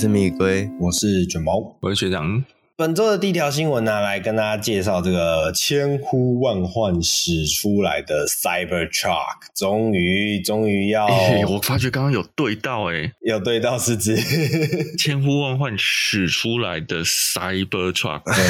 [0.00, 2.44] 是蜜龟，我是卷毛，我是学长。
[2.78, 14.16] 本周的第一条新闻呢，来跟大家介绍这个千呼万唤始出来的 Cybertruck，终于终于要、欸，我发觉刚刚有对到、欸，哎，有对到是指
[14.96, 18.44] 千呼万唤始出来的 Cybertruck，对，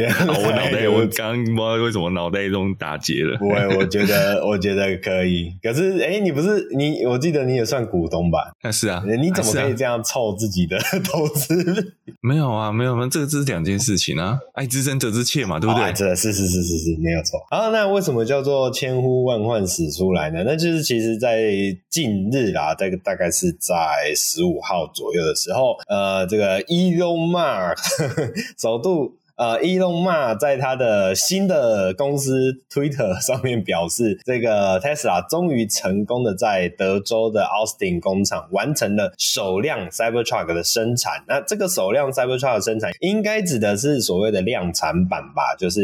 [0.26, 8.52] 我脑袋我刚不知道为什么脑袋中打结了，不会，我觉得我觉得可以，可是哎、欸，你不是你，我记得你也算股东吧？
[8.62, 10.80] 那是啊，你怎么可以这样凑自己的？
[11.10, 15.90] 投资 没有啊，没有啊，这个这是两件事情啊，爱之深责之切嘛，对不对？
[15.90, 17.40] 哦、是是是是是是，没有错。
[17.50, 20.42] 好，那为什么叫做千呼万唤始出来呢？
[20.44, 21.50] 那就是其实，在
[21.88, 29.14] 近日啦，这个大概是在十五号左右的时候，呃，这个 Elon Musk 首度。
[29.40, 41.24] 呃，Elon Musk 在他的新的公司 Twitter 上面表示，这个 Tesla 终于成功的在德州的 Austin 工厂完成了首辆 Cybertruck 的生产。
[41.26, 45.56] 那这个首辆 Cybertruck 的生产，应该指的是所谓的量产版吧？
[45.58, 45.80] 就是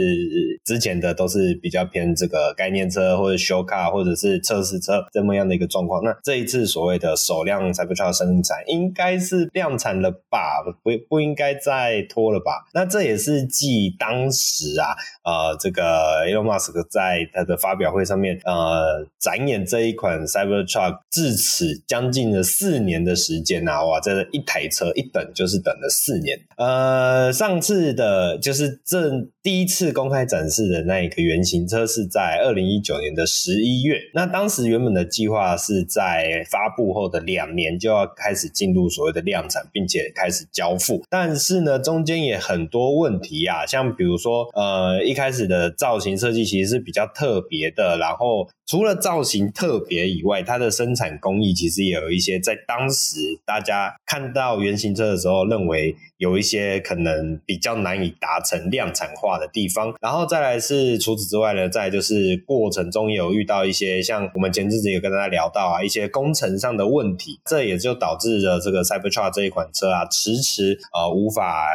[0.66, 6.04] 之前的都是比较偏这个概念车或者 show car 或者是测试车这么样的一个状况。
[6.04, 10.62] 那这一次所谓的首辆 Cybertruck 生产，应该是量产了吧？
[10.82, 12.66] 不不应该再拖了吧？
[12.74, 13.45] 那这也是。
[13.48, 14.94] 记当时啊，
[15.24, 26.38] 呃，这个 Elon Musk 在他的发表会上面，呃，展演这一款 Cybertruck，至此将近了四年的时间啊，哇，这一台车一等就是等了四年。
[26.56, 29.10] 呃，上次的就是这
[29.42, 43.35] 第一次公开展示的那一个原型车是在二零一九年的十一月，那当时原本的计划是在发布后的两年就要开始进入所谓的量产，并且开始交付，但是呢，中间也很多问题。
[43.42, 59.94] 呀，像比如说，呃，一开始的造型设计其实是比较特别的，然后除了造型特别以外，它的生产工艺其实也有一些在当时大家看到原型车的时候，认为有一些可能比较难以达成量产化的地方。
[60.00, 71.66] 然后再来是除此之外呢，再就是过程中有遇到一些像我们前阵子有跟大家聊到啊，一些工程上的问题，这也就导致了这个 Cybertruck 这一款车啊，迟迟呃无法。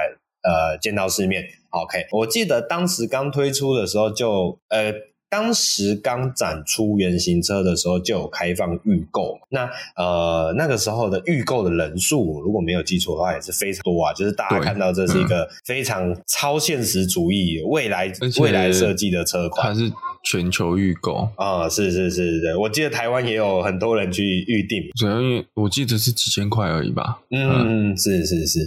[0.44, 1.44] 呃，见到世面。
[1.70, 4.94] OK，我记得当时刚推出的时候就，呃，
[5.30, 9.40] 当时刚展出原型车的时候就有开放预购。
[9.50, 14.12] 那呃，那个时候的预购的人数，如果没有记错的话，也是非常多啊。
[14.14, 19.74] 就是大家看到这是一个非常超现实主义、未来未来设计的车款。
[19.74, 19.90] 它是
[20.24, 27.22] 全球预购啊、哦，是是是是，我记得台湾也有很多人去预定，主要因为我记得是几千块而已吧。
[27.32, 28.60] 嗯，是是是，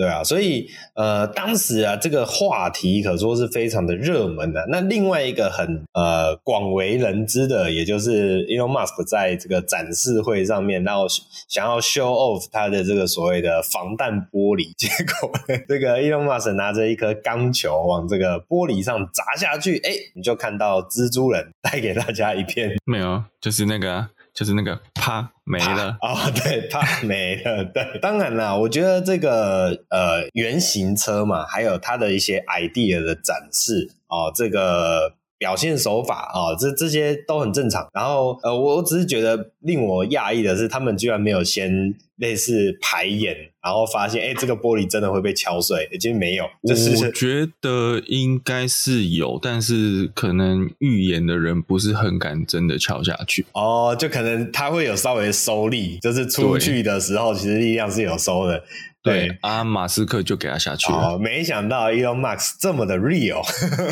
[0.00, 4.64] 对啊，所以呃，当时啊，这个话题可说是非常的热门的。
[4.70, 11.06] 那另外一个很呃广为人知的，也就是 Elon Musk 在这个展示会上面，然后
[11.48, 15.30] 想要 show off 他的这个所谓的防弹玻璃， 结果
[15.68, 20.80] 这个 Elon Musk 拿着一颗钢球往这个玻璃上砸下去，哎，你就看到。
[20.90, 26.30] 蜘蛛人带给大家一片没有，就是那个，就是那个，啪没了啊、哦！
[26.34, 27.64] 对，啪没了。
[27.64, 37.88] 对，当然啦，我觉得这个呃原型车嘛，还有它的一些 idea 的展示啊、哦，这个表现手法啊、哦，这这些都很正常。
[37.92, 41.96] 然后呃，我只是觉得令我讶异的是，他们居然没有先。
[42.20, 45.88] 类似排演，然后发现，哎，这个玻璃真的会被敲碎？
[45.90, 53.46] 已经没有，就是我觉得应该是有，但是可能预演的人不是很敢真的敲下去。
[53.54, 58.62] 哦，就可能他会有稍微收力，就是出去的时候，其实力量是有收的。
[59.02, 61.14] 对，对啊，马斯克就给他下去了。
[61.14, 63.42] 哦，没想到 Elon Musk 这么的 real，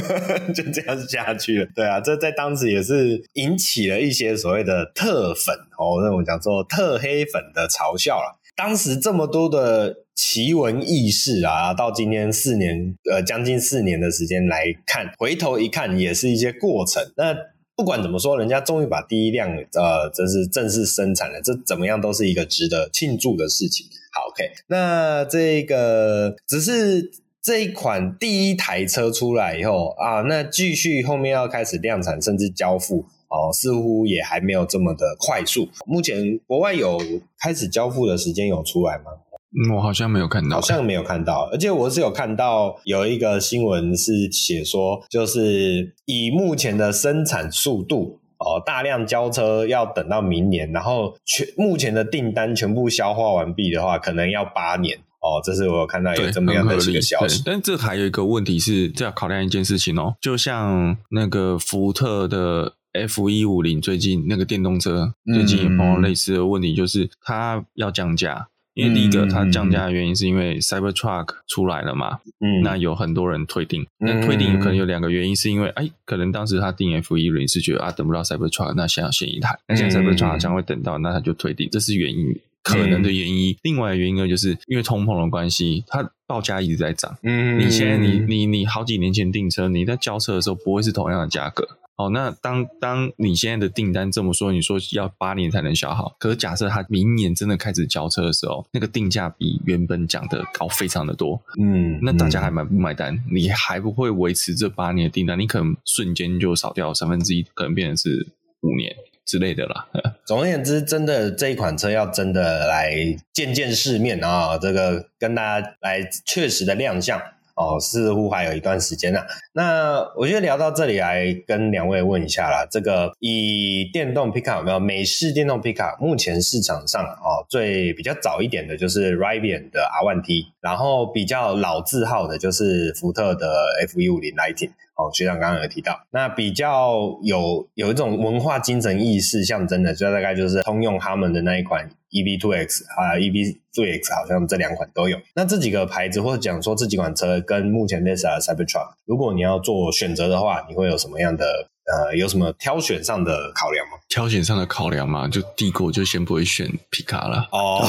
[0.53, 1.69] 就这样下去了。
[1.75, 8.39] 对啊，这在当时也是引起了一些所谓的特粉哦，那种讲说特黑粉的嘲笑了。
[8.57, 17.03] 当时这么多的奇闻异事啊，到今天四年，呃，将近四年的时间来看，回头一看，也是一些过程。
[17.17, 17.35] 那
[17.77, 23.87] 不管怎么说，人家终于把第一辆，呃，这是正式生产了，这怎么样都是一个值得庆祝的事情。
[24.19, 27.09] 好，OK，那这个只是
[27.41, 35.69] 这一款第一台车出来以后啊，那继续后面要开始量产，甚至交付哦，似乎也还没有这么的快速。
[35.87, 37.01] 目前国外有
[37.41, 39.05] 开始交付的时间有出来吗？
[39.51, 41.49] 嗯，我好像没有看到，好像没有看到。
[41.53, 48.18] 而且我是有看到有一个新闻是写说，就是以目前的生产速度。
[48.39, 54.99] 哦，大量交车要等到明年，然后全目前的订单全部消化完毕的话，可能要八年。
[55.21, 57.43] 哦，这是我有看到有这么样的一个消息。
[57.45, 60.15] 但这还有一个问题是，这要考量一件事情哦。
[60.21, 68.47] 就像那个福特的 F 一五零最近那个电动车最近也碰到类似的问题，就是它要降价。
[68.79, 83.57] 因为第一个，它降价的原因是因为 Cybertruck 出来了嘛，嗯，那有很多人退订，那退订可能有两个原因，是因为哎，可能当时他订 F 一零是觉得啊等不到 Cybertruck，那想要先一台，那现在 Cybertruck 好像会等到，那他就退订，这是原因，可能的原因。
[83.63, 91.67] 另外的原因呢，就是因为通膨的关系，它报价一直在涨，嗯，你现在你你你好几年前订车，你在交车的时候不会是同样的价格。
[91.97, 103.19] 哦，那当当你现在的订单这么说，你说要八年才能消耗，可是假设他明年真的开始交车的时候，那个定价比原本讲的高非常的多，嗯，那大家还买不买单？
[103.33, 108.29] 你还不会维持这八年的订单，你可能瞬间就少掉三分之一，可能变成是
[108.61, 108.95] 五年
[109.29, 109.87] 之类的啦。
[110.27, 112.93] 总而言之，真的这一款车要真的来
[113.33, 117.23] 见见世面啊，这个跟大家来确实的亮相。
[117.61, 119.27] 哦，似乎还有一段时间呢、啊。
[119.53, 125.97] 那我觉得聊到这里来跟两位问一下啦，这个以电动皮卡有没有美式电动皮卡？
[126.01, 133.49] 目前市场上哦，最比较早一点的就是 Rivian 的 R1T，然后比较老字号的就是福特的
[133.89, 134.71] F150 Lightning。
[134.99, 145.19] 哦，学长刚刚有提到，那比较有有一种文化精神意识象征的，就大概就是通用他们的那一款 EV2X 啊，EV3X 好像这两款都有。
[145.35, 151.45] 那这几个牌子或者讲说这几款车跟目前 Tesla Cybertruck，如果你要做选择的话，你会有什么样的？
[151.91, 153.93] 呃，有什么挑选上的考量吗？
[154.11, 157.49] 挑选上的考量嘛，就第一个我就先不会选皮卡了。
[157.51, 157.81] 哦，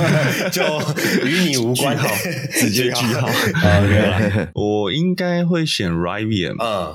[0.52, 0.62] 就
[1.26, 2.06] 与你无关，好，
[2.52, 3.26] 直接句号。
[3.26, 6.62] OK，我应该会选 Rivian。
[6.62, 6.94] 嗯。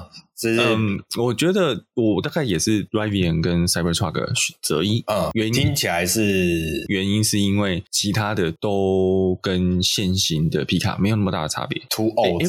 [0.50, 5.04] 嗯，我觉得我大概也是 Rivian 跟 Cybertruck 选择一。
[5.08, 11.82] 嗯，原因听起来是原因是因为其他的都跟现行的皮卡没有那么大的差别。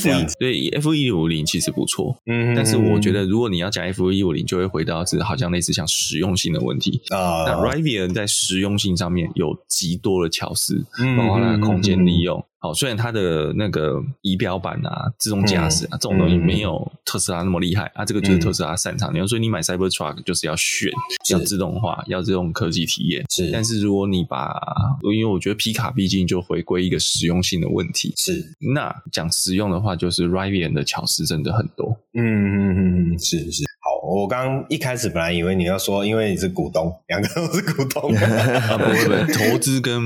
[0.01, 0.35] 这样子。
[0.39, 2.17] 对，F 一五零其实不错。
[2.27, 7.01] 嗯，但是我觉得如果你要讲 F 一五零，就会回到是好像类似像实用性的问题。
[7.11, 10.85] 啊，那 Rivian 在实用性上面有极多的巧思，
[11.17, 12.45] 包括它的空间利用。
[12.65, 19.21] 好，虽然它的那个仪表板啊、自动驾驶啊、嗯、这种东西没有特斯拉那么厉害、嗯、啊，这个就是特斯拉擅长的。
[19.21, 20.91] 嗯、所以你买 Cybertruck 就是要炫，
[21.31, 23.23] 要自动化，要这种科技体验。
[23.29, 24.59] 是，但是如果你把，
[25.03, 28.15] 因为我觉得皮卡毕竟就回归一个实用性的问题。
[28.17, 31.95] 是，那讲实用的话，就是 Rivian 的巧思真的很多。
[32.15, 33.63] 嗯嗯嗯嗯，是是。
[34.05, 39.99] 好，我刚刚一开始本来以为你要说，因为你是股东，两个都是股东， 啊、不会不会，投资跟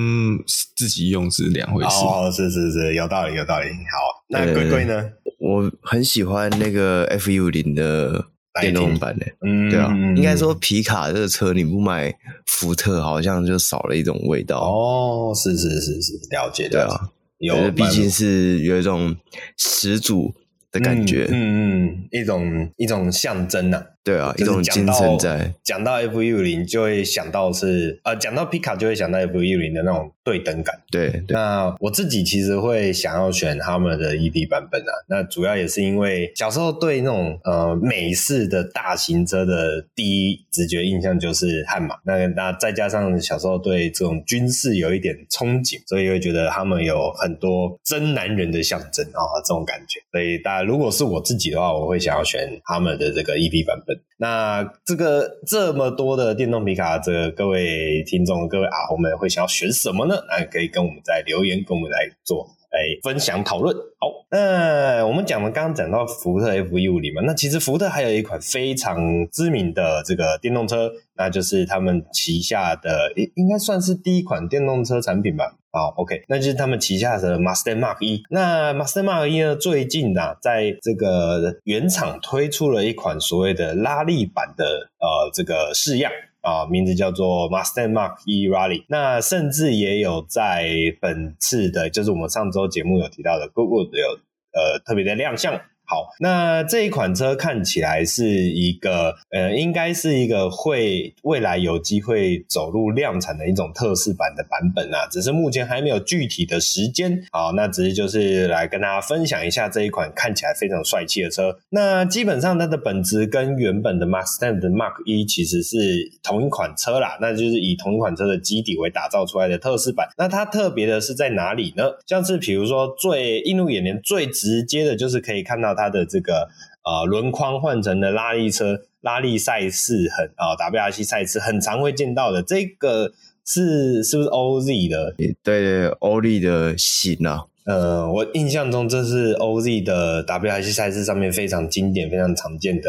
[0.77, 1.89] 自己用是两回事。
[2.05, 3.67] 哦，是是是，有道理有道理。
[3.67, 5.05] 好，那龟龟呢？
[5.41, 8.25] 我很喜欢那个 F 一五零的
[8.61, 12.15] 电动版的，嗯，对啊，应该说皮卡这个车你不买
[12.47, 14.61] 福特，好像就少了一种味道。
[14.61, 17.09] 哦，是是是是，了解，对啊，
[17.39, 19.17] 有，毕竟是有一种
[19.57, 20.35] 始祖
[20.81, 25.53] 感觉，嗯嗯，嗯，一种一种象征呐、对啊，一种精神在。
[25.63, 30.75] 讲到 F 一五零，就会想到是呃，讲到皮卡就会想到 F 一五零的那种对等感。
[30.91, 34.93] 对，对，那我自己其实会想要选他们的 ED 版本啊。
[35.09, 41.97] 那主要也是因为小时候对那种呃美式的大型车的第一直觉印象就是悍马。
[42.07, 50.01] 那那再加上小时候对这种军事有一点憧憬，所以会觉得他们有很多真男人的象征啊、哦，这种感觉。
[50.13, 53.98] 所以大家如果是我自己的话，我会想要选他们的这个 ED 版本。
[54.17, 60.17] 那这个这么多的电动皮卡，这个各位听众、各位阿红们会想要选什么呢？
[60.29, 63.75] 那可以跟我们在留言，跟我们来做来分享讨论。
[63.75, 68.99] 好，那我们讲了刚刚讲到福特 F 一五零嘛，那其实福特还有一款非常
[69.33, 75.57] 知名的这个电动车，那就是他们旗下的，应应该算是第一款电动车产品吧。
[75.71, 78.23] 好，OK，那就是他们旗下的 Mustang Mark 一。
[78.31, 84.65] 那 Mustang Mark 一呢，最近啊，在这个原厂推出了一款所谓的拉力版的
[84.99, 86.11] 呃这个试样
[86.41, 88.85] 啊，名字叫做 Mustang Mark E Rally。
[88.89, 90.69] 那甚至也有在
[91.01, 94.19] 本次的，就是我们上周节目有提到的 Google 有
[94.53, 95.61] 呃特别的亮相。
[95.91, 107.19] 好，那这一款车看起来是一个，呃，应该是一个会未来有机会走入量产的一种特试版的版本啊，只是目前还没有具体的时间。
[107.33, 111.59] 好，那只是就是来跟大家分享一下这一款看起来非常帅气的车。
[111.71, 115.79] 那基本上它的本质跟原本的 Mustang 的 Mark 一其实是
[116.23, 120.07] 同一款车啦，那就是以同一款车的基底为打造出来的特试版。
[120.19, 121.85] 那它特别的是在哪里呢？
[122.07, 125.78] 像是比如说最映入眼帘、最直接的就是可以看到。
[125.79, 126.49] 它的这个
[126.85, 133.13] 呃轮框换成的拉力车，拉力赛事很啊、呃、WRC 赛事很常会见到的，这个
[133.47, 135.15] 是是不是 OZ 的？
[135.17, 137.45] 对对，OZ 的型啊。
[137.65, 142.89] 呃，我印象中这是 OZ 的 WRC 赛事上面非常经典、非常常见的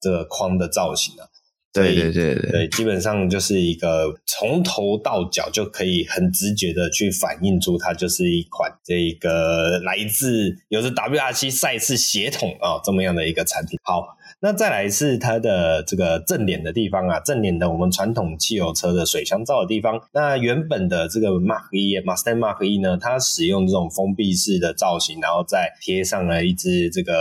[0.00, 1.24] 这个框的造型啊。
[1.82, 13.78] 对对对对，对，基本上就是一个从头到脚就可以很直觉的去反映出它就是一款这个来自有着 WRC 赛事血统啊这么样的一个产品。
[13.82, 14.16] 好。
[14.38, 19.98] 那再来是它的这个正脸的地方啊，正脸的我们传统汽油车的水箱罩的地方。
[20.12, 27.14] 那原本的这个 Mark 一 Mustang Mark 一呢，它使用这种封闭式的造型，然后再贴上了一只这个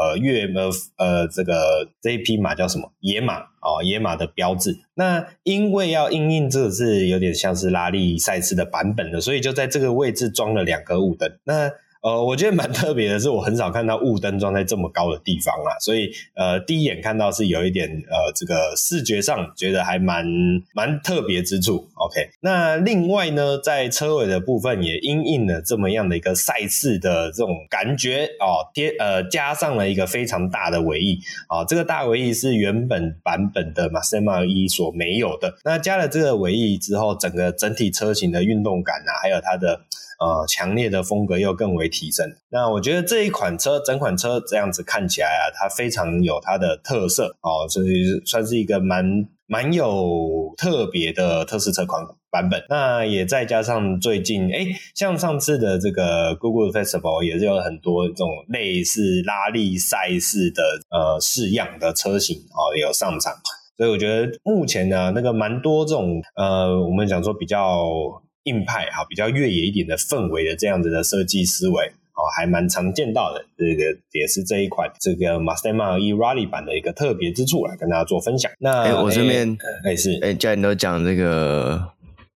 [0.00, 4.78] 呃越呃呃这个这一匹马叫什么野马哦，野马的标志。
[4.94, 11.38] 那因为要印印这个是有点像是拉力赛事的版本的，所以就在这个位置装了两个雾灯。
[11.44, 11.70] 那
[12.08, 20.24] 呃，我觉得蛮特别的是，我很少看到雾灯装在这么高的地方啊，所以呃，第一眼看到是有一点呃，这个视觉上觉得还蛮
[20.72, 21.86] 蛮特别之处。
[21.96, 35.58] OK，那另外呢，在车尾的部分也因应了这么样的一个赛事的这种感觉哦，贴呃加上了一个非常大的尾翼啊，这个大尾翼是原本版本的 Mustang Mach 1所没有的。
[35.62, 39.82] 那加了这个尾翼之后，整个整体车型的运动感啊，还有它的。
[40.18, 42.26] 呃，强烈的风格又更为提升。
[42.50, 49.04] 那我觉得这一款车，整款车这样子看起来啊，它非常有它的特色哦，所以算是一个蛮
[49.46, 52.60] 蛮有特别的特试车款版本。
[52.68, 63.32] 那也再加上最近，哎，像上次的这个 Google Festival 也是有很多这种类似拉力赛事的呃试样的车型哦，有上场。
[63.76, 68.20] 所以我觉得目前呢，那个蛮多这种呃，我们讲说比较。
[68.48, 73.44] 硬派哈，比较越野一点的氛围的这样子的设计思维哦，还蛮常见到的。
[73.56, 78.50] 这个也是这一款这个 Mustang Mach E Rally 版的一个特别之处，来跟大家做分享。
[78.58, 81.92] 那我这边哎是哎，既然你都讲这个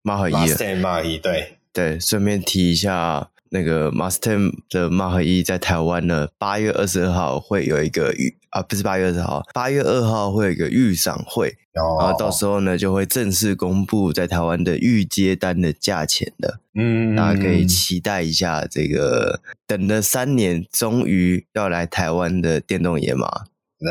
[0.03, 3.31] Mach E Mustang Mach E 对对，顺便提一下。
[3.51, 23.45] 那个 Mustang 的 Mach 一在台湾呢，八月二十二号会有一个预啊，不是八月二十号，八月二号会有一个预赏会，哦、然后到时候呢就会正式公布在台湾的预接单的价钱的，嗯，大家可以期待一下这个等了三年终于要来台湾的电动野马，
[23.81, 23.91] 那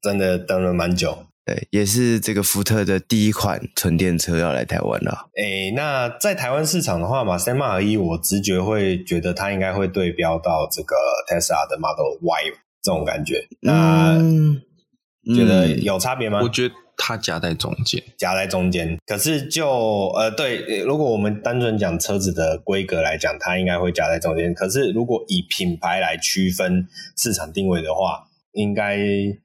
[0.00, 1.26] 真的等了蛮久。
[1.46, 5.30] 对，也是这个福特的第一款纯电车要来台湾了。
[5.36, 10.96] 诶，那在台湾市场的话嘛，Mustang Mach 1，我直觉会觉得它应该会对标到这个
[11.30, 12.50] Tesla 的 Model Y
[12.82, 13.46] 这种感觉。
[13.60, 14.60] 那、嗯、
[15.36, 16.40] 觉得有差别吗？
[16.42, 18.98] 我觉得它夹在中间，夹在中间。
[19.06, 24.52] 可是就呃，对，如果我们单纯讲车子的规格来讲，它应该会夹在中间。
[24.52, 28.98] 可是如果以品牌来区分市场定位的话，应该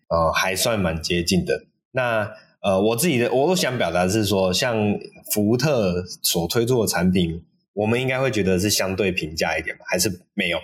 [0.08, 1.66] 呃还算蛮接近的。
[1.92, 2.32] 那
[2.62, 4.76] 呃，我自己的我想表达是说，像
[5.34, 7.44] 福特所推出的产品，
[7.74, 9.84] 我们应该会觉得是相对平价一点吧？
[9.90, 10.60] 还是没有？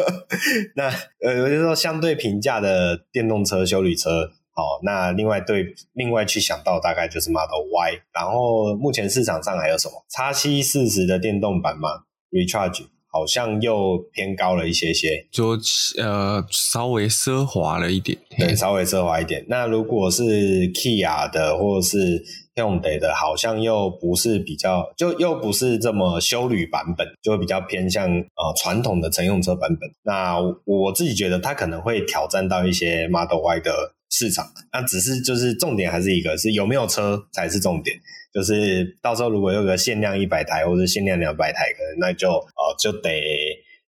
[0.76, 0.88] 那
[1.20, 11.88] 呃，我就说相对平价的电动车、修理车，好，那另外对另外去想到大概就是 Model Y，然后目前市场上还有什么？XC40 的电动版吗
[12.30, 12.86] ？Recharge。
[13.12, 15.50] 好像又偏高了一些些，就
[15.98, 19.44] 呃稍微奢华了一点，对，稍微奢华一点。
[19.48, 20.22] 那如果是
[20.72, 29.90] Kia 的或者是 Hyundai 的，好像又不是比较，就又不是这么修旅版本，就会比较偏向呃传统的乘用车版本。
[30.04, 37.94] 那我自己觉得它可能会挑战到一些 Model Y 的市场，那只是就是重点还是一个是有没有车才是重点。
[38.32, 43.10] 就是到时候如果有个限量一百台或者限量两百台，可能那就呃就得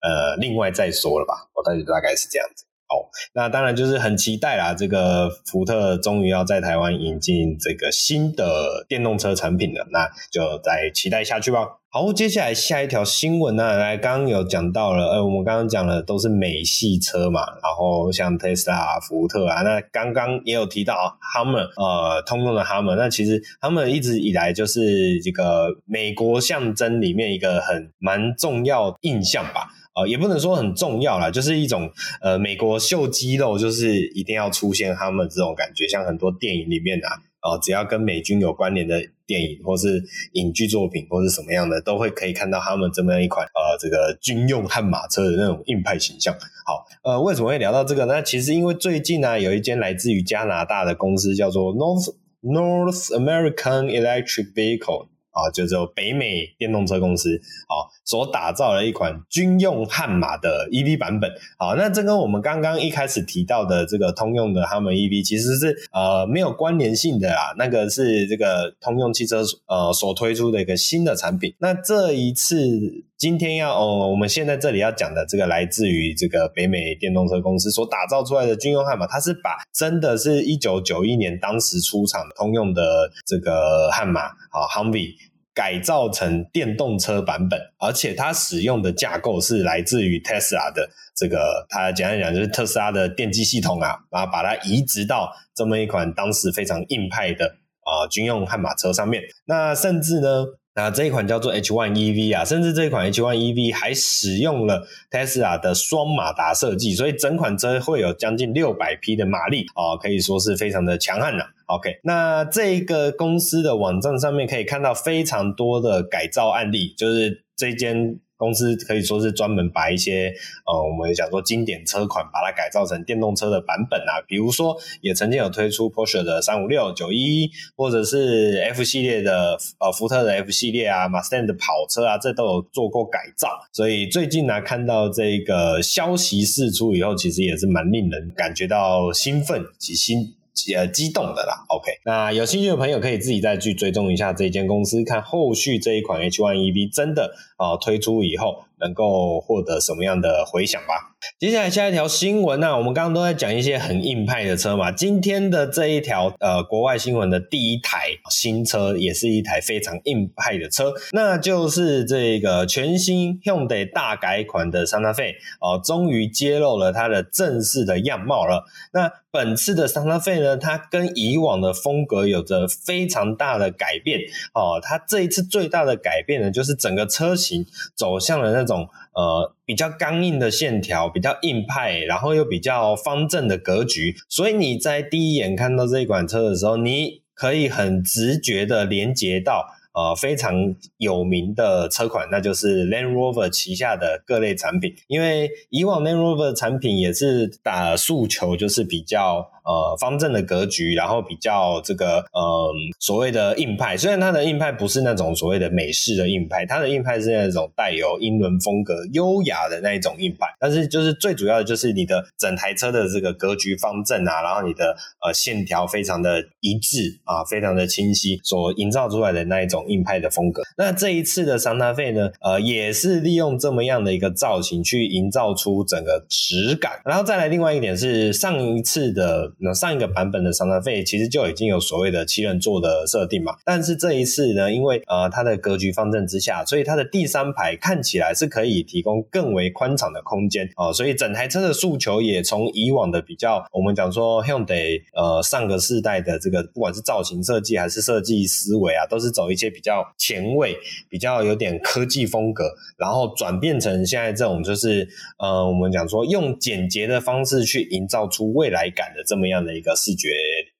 [0.01, 1.51] 呃另外再说了吧。
[1.55, 2.65] 我大概大概是这样子。
[2.91, 11.67] 哦，那当然就是很期待啦，这个福特终于要在台湾引进这个新的电动车产品了，那就再期待下去吧。
[11.93, 29.69] 好，接下来下一条新闻呢，来刚刚有讲到了，呃，我们刚刚讲的都是美系车嘛，然后像特斯拉、福特啊，那刚刚也有提到 Hummer，呃，通用的 Hummer，那其实 Hummer 一直以来就是这个美国象征里面一个很蛮重要印象吧。
[30.01, 31.91] 呃，也不能说很重要啦，就是一种
[32.23, 40.03] 呃，美国秀肌肉，就是一定要出现他们这种感觉，像很多电影里面啊，哦、只要跟美军有关联的电影或是
[40.33, 46.35] 影剧作品或是什么样的，都会可以看到他们这么样一款呃，这个军用悍马车的那种硬派形象。
[46.65, 48.23] 好，呃，为什么会聊到这个呢？
[48.23, 55.09] 其实因为最近呢、有一间来自于加拿大的公司叫做 North North American Electric Vehicle。
[55.31, 57.37] 啊，就是北美电动车公司
[57.69, 61.31] 啊，所打造的一款军用悍马的 EV 版本。
[61.59, 67.55] 啊，那这跟我们刚刚一开始提到的这个通用的 Hummer EV 其实是呃没有关联性的啦。
[67.57, 71.55] 那个是这个通用汽车呃所推出的一个新的产品。
[71.59, 85.17] 那这一次今天要哦，我们现在这里要讲的这个来自于这个北美电动车公司所打造出来的军用悍马，它是把真的是一九九一年当时出厂通用的这个悍马啊 Humve
[85.53, 97.45] 改造成电动车版本，而且它使用的架构是来自于 Tesla 的这个，它简单讲就是特斯拉的电机系统啊，然后把它移植到这么一款当时非常硬派的
[97.83, 100.47] 啊、军用悍马车上面，那甚至呢。
[100.75, 111.45] 那这一款叫做 H One EV 啊，甚至这一款 H One EV 还使用了 Tesla 的双马达设计，所以整款车会有将近六百匹的马力啊，可以说是非常的强悍了。
[111.67, 118.19] OK，那这个公司的网站上面可以看到非常多的改造案例，就是这间。
[118.41, 120.33] 公司可以说是专门把一些
[120.65, 124.25] 呃，我们讲说经典车款，把它改造成电动车的版本啊。
[124.27, 133.49] 比如说，也曾经有推出 Porsche 的三五六、九一，或者是 F 系列的呃福特的 F 系列啊，Mustang 的跑车啊，这都有做过改造。
[133.73, 140.35] 所以最近呢，看到这个消息释出以后，其实也是蛮令人感觉到兴奋及新。
[140.75, 141.91] 呃，激动的啦，OK。
[142.05, 151.15] 那有兴趣的朋友可以自己再去追踪一下这间公司，看后续这一款 H1 EV 真的啊、呃、推出以后，能够获得什么样的回响吧。
[151.39, 154.91] 接下来下一条新闻呢、我们刚刚都在讲一些很硬派的车嘛。
[154.91, 168.65] 今天的这一条呃国外新闻的第一台新车，也是一台非常硬派的车，那就是这个全新 Hyundai 大改款的 Santa Fe 哦、终于揭露了它的正式的样貌了。
[168.93, 174.21] 那本次的 Santa Fe 呢，它跟以往的风格有着非常大的改变
[174.55, 178.89] 哦、它这一次最大的改变呢，就是整个车型走向了那种。
[179.13, 189.75] 呃，比较刚硬的线条，比较硬派，然后又比较方正的格局，所以你在第一眼看到这一款车的时候，你可以很直觉的连接到。
[189.93, 194.95] 呃，非常有名的车款，那就是 Land Rover 旗下的各类产品。
[195.09, 203.97] 因为以往 Land Rover 的产品也是打诉求，就是比较呃方正的格局，然后比较这个呃所谓的硬派。
[203.97, 210.47] 虽然它的硬派不是那种所谓的美式的硬派，它的硬派是那种带有英伦风格、优雅的那一种硬派。
[210.59, 219.85] 但是就是最主要的就是你的整台车的这个格局方正啊，然后你的呃线条非常的一致啊，非常的清晰，所营造出来的那一种。
[219.91, 227.01] 硬派的风格，那这一次的桑塔费呢，呃，也是利用这么样的一个造型去营造出整个质感。
[227.05, 249.71] 然后再来另外一点是，上一次的那上一个版本的桑塔费其实就已经有所谓的七人座的设定嘛，但是这一次呢，因为呃它的格局方正之下，所以它的第三排看起来是可以提供更为宽敞的空间哦，所以整台车的诉求也从以往的比较，我们讲说 Hyundai 呃上个世代的这个不管是造型设计还是设计思维啊，都是走一些。
[249.71, 250.77] 比较前卫，
[251.09, 252.65] 比较有点科技风格，
[252.97, 260.29] 然后转变成现在这种，就是呃，我们讲说用简洁的方式去营造出未来感的这么样的一个视觉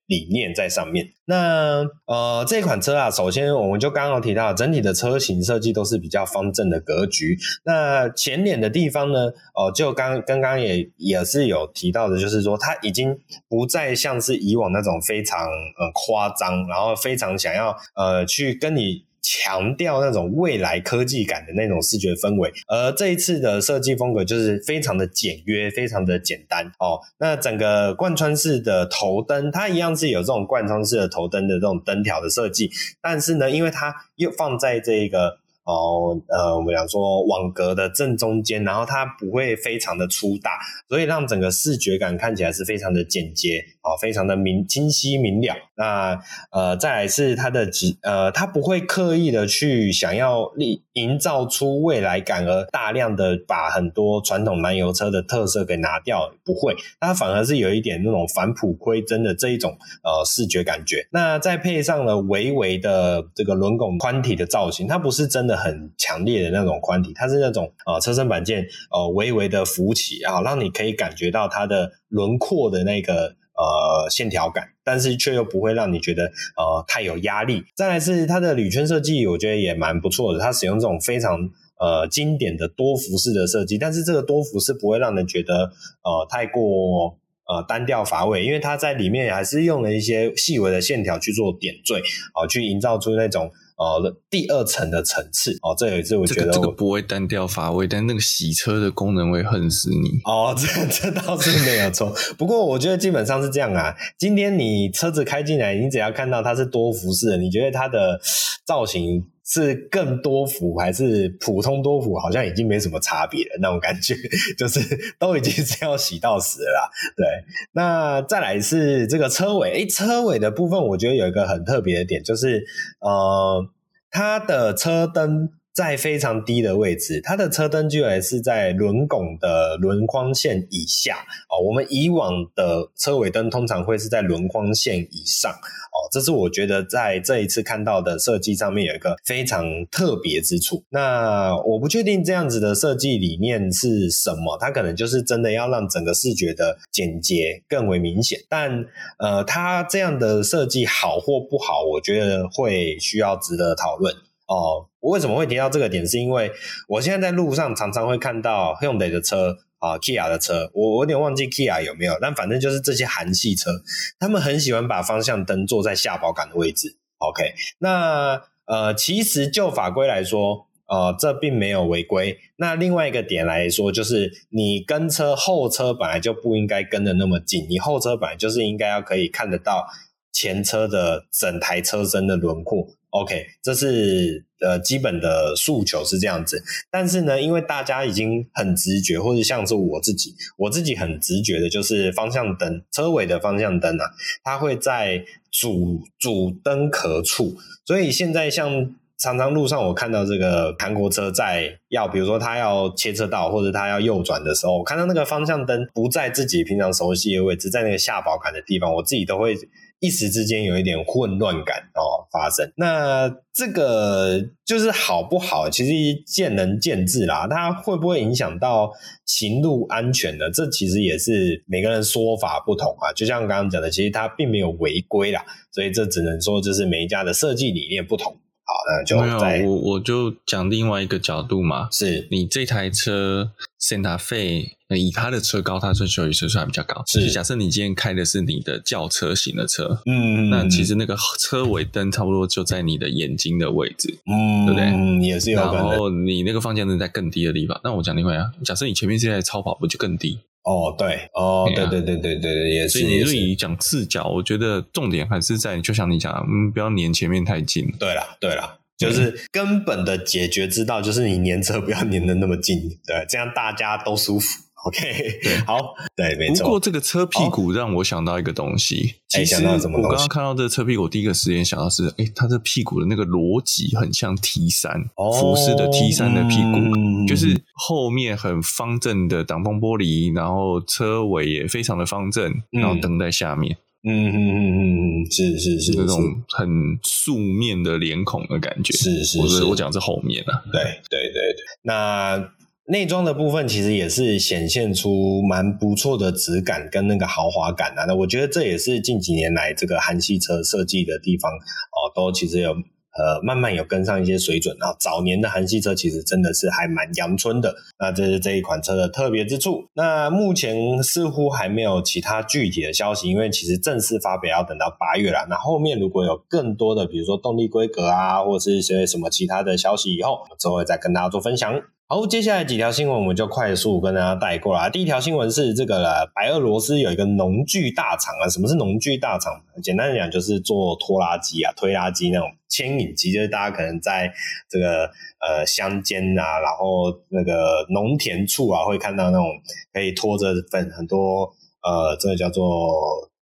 [0.07, 1.11] 理念在上面。
[1.27, 7.37] 那呃，这款车啊，首先我们就刚刚提到，整体的车型设计都是比较方正的格局。
[7.65, 19.05] 那前脸的地方呢，哦、呃，就刚刚刚也也是有提到的，就是说它已经不再像是以往那种非常呃夸张，然后非常想要呃去跟你。
[19.23, 27.01] 强调那种未来科技感的那种视觉氛围，而这一次的设计风格就是非常的简约，非常的简单哦。
[27.19, 32.71] 那整个贯穿式的头灯，它一样是有这种贯穿式的头灯的这种灯条的设计，
[33.03, 35.39] 但是呢，因为它又放在这个。
[35.63, 45.55] 哦，呃，我们讲说网格的正中间，然后它不会非常的粗大，所以让整个视觉感看起来是非常的简洁，哦，非常的明清晰明了。
[45.77, 46.19] 那
[46.51, 47.69] 呃，再来是它的
[48.03, 61.07] 呃，它不会刻意的去想要立营造出未来感，而大量的把很多传统燃油车的特色给拿掉，不会，它反而是有一点那种返璞归真的这一种呃视觉感觉。
[61.13, 65.61] 那再配上了微微的这个轮拱宽体的造型，它不是真的。
[65.61, 76.25] 很强烈的那种宽体，它是那种呃车身板件呃微微的浮起啊，让你可以感觉到它的轮廓的那个呃线条感，但是却又不会让你觉得
[76.57, 77.63] 呃太有压力。
[77.77, 81.37] 再来是它的铝圈设计，我觉得也蛮不错的，它使用这种非常
[81.79, 85.55] 呃经典的多幅式的设计，但是这个多幅是不会让人觉得
[86.03, 92.01] 呃太过呃单调乏味，因为它在里面还是用了一些细微的线条去做点缀
[92.33, 93.51] 啊、去营造出那种。
[93.81, 100.55] 哦，第二层的层次哦，这有一次我觉得我、这个、这个不会单调乏味，但那个洗车的功能会恨死你哦。
[100.55, 103.97] 这这倒是没有错，不过我觉得基本上是这样啊。
[104.19, 108.21] 今天你车子开进来，你只要看到它是多幅式的，你觉得它的
[108.67, 114.15] 造型是更多幅还是普通多幅，好像已经没什么差别了，那种感觉
[114.57, 114.81] 就是
[115.19, 116.91] 都已经是要洗到死了啦。
[117.17, 117.27] 对，
[117.73, 122.65] 那再来是这个车尾，诶，车尾的部分，我觉得有一个很特别的点，就是
[123.01, 123.67] 呃，
[124.11, 125.51] 它的车灯。
[125.73, 131.17] 在非常低的位置，它的车灯居然是在轮拱的轮框线以下
[131.49, 131.63] 哦。
[131.67, 135.97] 我们以往的车尾灯通常会是在轮框线以上哦。
[136.13, 140.83] 这是我觉得在这一次看到的设计上面有一个非常特别之处。
[140.91, 148.41] 那我不确定这样子的设计理念是什么，它可能就是真的要让整个视觉的简洁更为明显。
[148.49, 148.85] 但
[149.19, 154.13] 呃，它这样的设计好或不好，我觉得会需要值得讨论。
[154.51, 156.05] 哦，我为什么会提到这个点？
[156.05, 156.51] 是因为
[156.89, 163.71] 我现在在路上常常会看到 Hyundai 的车啊，Kia 的车，我我有点忘记 Kia 有没有，但反正就是这些韩系车，
[164.19, 166.97] 他们很喜欢把方向灯坐在下保杆的位置。
[167.19, 172.37] OK，那呃，其实就法规来说，呃，这并没有违规。
[172.57, 179.87] 那另外一个点来说，就是你跟车后车本来就不应该跟的那么近，你后车本来就是应该要可以看得到
[180.33, 182.89] 前车的整台车身的轮廓。
[183.11, 194.05] OK，这是呃基本的诉求是这样子，但是呢，因为大家已经很直觉，或者像是我自己，我自己很直觉的就是方向灯车尾的方向灯啊，
[194.45, 209.57] 它会在主主灯壳处，所以现在像常常路上我看到这个韩国车在要，比如说它要切车道或者它要右转的时候，我看到那个方向灯不在自己平常熟悉的位置，在那个下保杆的地方，我自己都会。
[210.01, 215.69] 一时之间有一点混乱感哦发生，那这个就是好不好？
[215.69, 217.47] 其实见仁见智啦。
[217.47, 218.91] 它会不会影响到
[219.27, 220.51] 行路安全的？
[220.51, 223.13] 这其实也是每个人说法不同啊。
[223.13, 228.41] 就像刚刚讲的，其实它并没有违规啦，所以这只能说就是每一家的设计理念不同。
[228.71, 234.69] 好，那就没有我我就讲另外一个角度嘛，是你这台车 Santa Fe。
[234.93, 237.01] 那以它的车高，它的休旅车算比较高。
[237.07, 244.89] 是，假设你今天开的是你的轿车型的车，嗯，那其实那个车尾灯差不多就在你的眼睛的位置，嗯，对不对？
[244.89, 245.61] 嗯，也是有。
[245.61, 247.81] 然后你那个方向灯在更低的地方。
[247.85, 250.41] 那我讲另外啊，假设你前面这台超跑，不就更低？
[250.63, 252.99] 哦，对，哦，对对对对对对，也是。
[252.99, 257.91] 所以你如果以讲视角，我觉得重点还是在，就像你讲，嗯，不要粘前面太近。
[257.99, 258.77] 对啦，对啦。
[258.99, 264.61] 就是根本的解决之道，就是你粘车不要粘的那么近，对，这样大家都舒服。
[264.85, 266.65] OK，对，好，对，没错。
[266.65, 275.05] 不过这个车屁股让我想到一个东西，其实我刚刚看到这个车屁股，我第一个时间想到是，哎，它这屁股的那个逻辑很像 T 三，
[275.39, 292.53] 福斯的 T 三的屁股，就是后面很方正的挡风玻璃，然后车尾也非常的方正，然后灯在下面，嗯嗯嗯嗯嗯，是是是，那种很素面的脸孔的感觉，是是，我是我讲是后面啊，对对对对，那。
[292.91, 304.91] 内装的部分其实也是显现出蛮不错的质感跟那个豪华感啊，那我觉得这也是近几年来这个韩系车设计的地方哦，都其实有呃慢慢有跟上一些水准啊。
[304.99, 309.85] 早年的韩系车其实真的是还蛮阳春的，那这是这一款车的特别之处。
[309.95, 315.47] 那目前似乎还没有其他具体的消息，因为其实正式发表要等到八月了。
[315.49, 321.81] 那后面如果有更多的，比如说动力规格啊，或者是一些什么其他的消息以后，我们之后会再跟大家做分享。
[322.13, 324.91] 好，接下来几条新闻我们就快速跟大家带过来。
[324.91, 328.49] 第一条新闻是这个了，白俄罗斯有一个农具大厂啊。
[328.49, 329.63] 什么是农具大厂？
[329.81, 334.29] 简单讲就是做拖拉机啊、推拉机那种牵引机，就是大家可能在
[334.69, 335.05] 这个
[335.39, 339.47] 呃乡间啊，然后那个农田处啊，会看到那种
[339.93, 341.45] 可以拖着很很多
[341.85, 342.67] 呃，这个叫做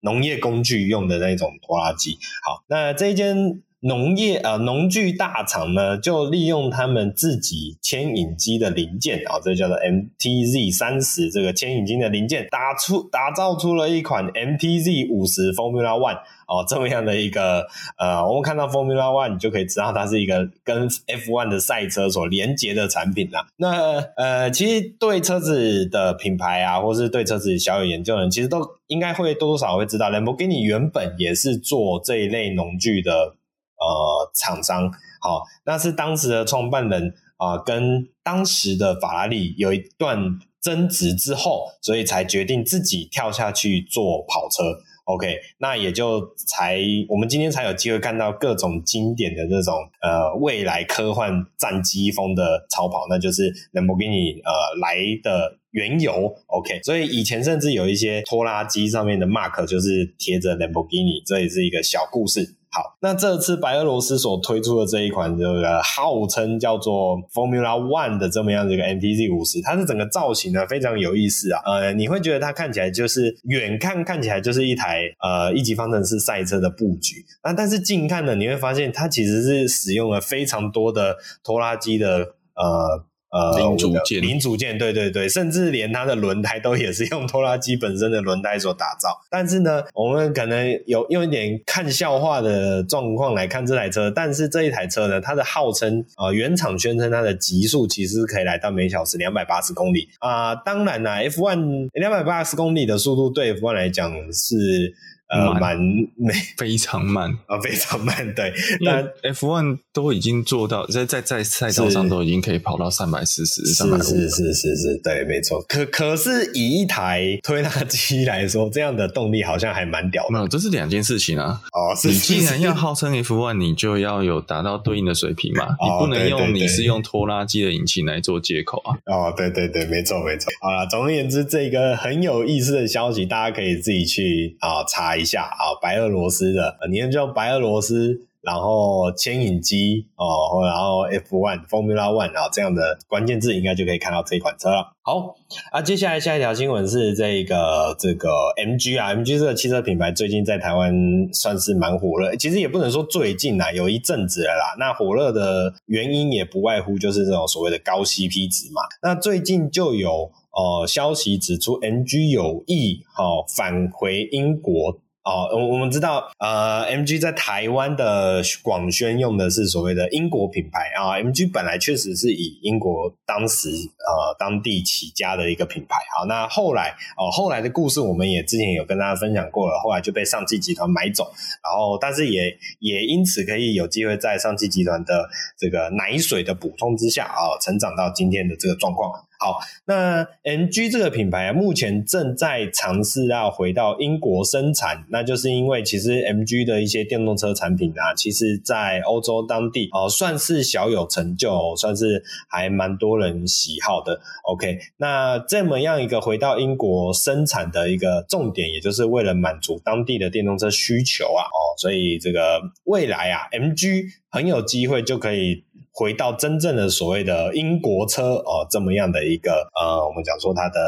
[0.00, 2.16] 农业工具用的那种拖拉机。
[2.42, 3.60] 好，那这一间。
[3.86, 16.16] 农业呃，农具大厂呢，就利用他们自己牵引机的零件啊，这叫做 MTZ 三十这个牵引机的零件，打出打造出了一款 MTZ 五十 Formula One
[16.48, 17.66] 哦，这么样的一个
[17.98, 23.46] 呃，我们看到 Formula One 你就可以知道它是一个跟 F1 的赛车所连接的产品啦。
[23.58, 33.36] 那呃，其实对车子的品牌啊，或是对车子小有研究的人，其实都应该会多多少少会知道，Lamborghini 原本也是做这一类农具的。
[33.84, 44.62] 呃，厂商好，那是当时的创办人啊、跟当时的法拉利有一段争执之后，所以才决定自己跳下去做跑车。
[45.04, 56.34] OK，那也就才我们今天才有机会看到各种经典的这种呃未来科幻战机风的超跑，那就是 Lamborghini 呃来的缘由。
[56.46, 62.56] OK，所以以前甚至有一些拖拉机上面的 mark 就是贴着 Lamborghini，这也是一个小故事。
[62.74, 71.60] 好，那这次白俄罗斯所推出的这一款这个号称叫做 Formula One 的这么样的一个 MTZ 五十，它是整个造型呢非常有意思啊。
[71.64, 83.04] 呃，你会觉得它看起来就是远看看起来就是一台呃一级方程式赛车的布局，那但是近看呢，你会发现它其实是使用了非常多的拖拉机的呃。
[83.34, 89.20] 呃，零组件，零组件，对对对，甚至连它的轮胎都也是用拖拉机本身的轮胎所打造。
[89.28, 94.08] 但是呢，我们可能有用一点看笑话的状况来看这台车。
[94.08, 100.62] 但是这一台车呢，它的号称呃原厂宣称它的极速其实可以来到每小时两百八十公里啊、呃。
[100.64, 104.94] 当然啦，F1 两百八十公里的速度对 F One 来讲是。
[105.28, 105.76] 呃，蛮
[106.16, 108.34] 没 非常慢啊，非常慢。
[108.34, 114.02] 对，那 F one 都已经做到在在在赛道上都已经可以跑到三百四十、三百五。
[114.02, 115.62] 是是是是，对，没错。
[115.68, 120.32] 可可是以一台推拉机来说，这样的动力好像还蛮屌的。
[120.32, 121.60] 没有，这是两件事情啊。
[121.72, 125.68] 哦，是你既然要号称 F one，你就要有达到对应的水平嘛。
[125.82, 128.98] 你不能用你是用拖拉机的引擎来做借口啊。
[129.06, 130.52] 哦，对对对，没错没错。
[130.60, 144.92] 好了，总而言之，这个很有意思的消息，大家可以自己去啊查一下啊，白俄罗斯的，你看叫白俄罗斯，然后牵引机哦，然后 F One Formula One 啊这样的关键字，应该就可以看到这款车了。
[145.02, 145.34] 好
[145.70, 150.92] 啊，接下来下一条新闻是这个这个 MG 啊，MG 这个汽车品牌最近在台湾
[151.32, 154.76] 算是蛮火热，其实也不能说最近啊，有一阵子了啦。
[154.78, 158.82] 那火热的原因也不外乎就是这种所谓的高 CP 值嘛。
[159.02, 164.98] 那最近就有呃消息指出，MG 有意好、哦、返回英国。
[165.24, 171.16] 哦，我我们知道，呃，MG 在台湾的广宣用的是所谓的英国品牌啊。
[171.16, 175.96] MG 本来确实是以英国当时呃当地起家的一个品牌。
[176.14, 179.80] 好，那后来哦，后来的故事我们也之前有跟大家分享过了。
[179.82, 181.32] 后来就被上汽集团买走，
[181.62, 185.26] 然后但是也也因此可以有机会在上汽集团的
[185.58, 189.10] 这个奶水的补充之下啊，成长到今天的这个状况。
[189.44, 204.18] 好，那 MG 这个品牌啊，目前正在尝试要回到英国生产，那就是因为其实 MG 的一些电动车产品啊，其实在欧洲当地哦，算是小有成就，算是还蛮多人喜好的。
[204.44, 215.64] OK，那这么样一个回到英国生产的一个重点，也就是为了满足当地的电动车需求啊，哦，所以这个未来啊，MG 很有机会就可以。
[215.96, 220.80] 回到真正的所谓的英国车哦，这么样的一个呃，我们讲说它的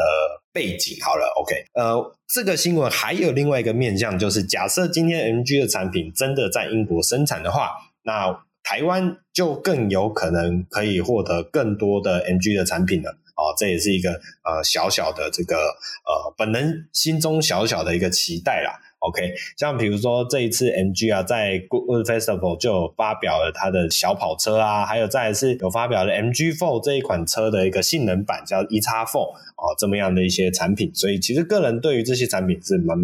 [0.51, 7.71] 背景好了，OK，呃，这个新闻还有另外一个面向，就是假设今天 MG 的产品真的在英国生产的话，
[8.03, 14.11] 那台湾就更有可能可以获得更多的 MG 的产品了哦，这也是一个
[14.43, 18.77] 呃小小的这个呃本人心中小小的一个期待啦。
[19.07, 32.97] OK，像比如说这一次 MG 啊，在 Goodwood Festival 就发表了它的小跑车啊，还有再来是有发表了 MG Four 这一款车的一个性能版，叫 eX4 哦，这么样的一些产品，所以其实个人对于这些产品是蛮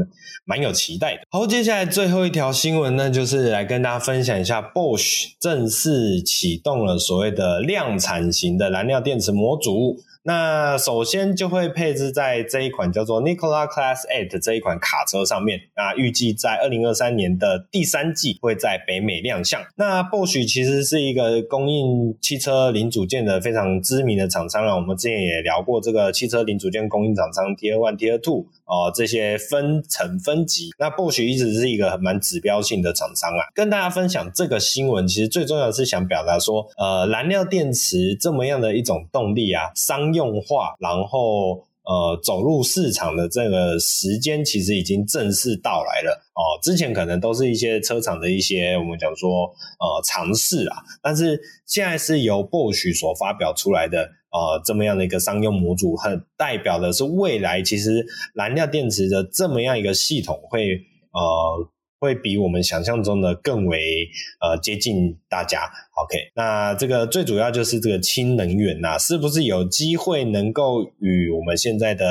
[0.44, 1.22] 蛮有期待的。
[1.30, 10.02] 好，接下来最后一条新闻呢，就是来跟大家分享一下 Bosch 正式启动了所谓的量产型的燃料电池模组。
[10.24, 19.62] 那首先就会配置在这一款叫做 Nikola Class Eight 这一款卡车上面，那预计在二零二三年的第三季会在北美亮相。
[19.76, 28.48] 那 Bosch 其实是一个供应汽车零组件的非常知名的厂商了，我们之前也聊过这个汽车零组件供应厂商 Tier One、Tier Two。
[28.74, 33.46] 哦，这些分层分级，那 Bosch 一直是一个很蛮指标性的厂商啊。
[33.54, 46.24] 跟大家分享这个新闻，其实最重要是想表达说，呃，燃料电池这么样的一种动力啊，商用化，然后呃，走入市场的这个时间，其实已经正式到来了。
[46.34, 49.30] 哦，之前可能都是一些车厂的一些我们讲说
[49.78, 54.10] 呃尝试啊，但是现在是由 Bosch 所发表出来的。
[54.34, 60.72] 呃，这么样的一个商用模组，很代表的是未来其实燃料电池的这么样一个系统会
[61.14, 61.70] 呃
[62.00, 64.10] 会比我们想象中的更为
[64.42, 65.60] 呃接近大家。
[66.02, 72.06] OK，那这个最主要就是这个氢能源呐、是不是有机会能够与我们现在的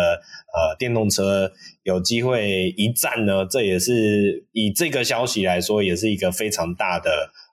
[0.54, 1.50] 呃电动车
[1.82, 3.44] 有机会一战呢？
[3.44, 7.10] 这也是以这个消息来说，也是一个非常大的。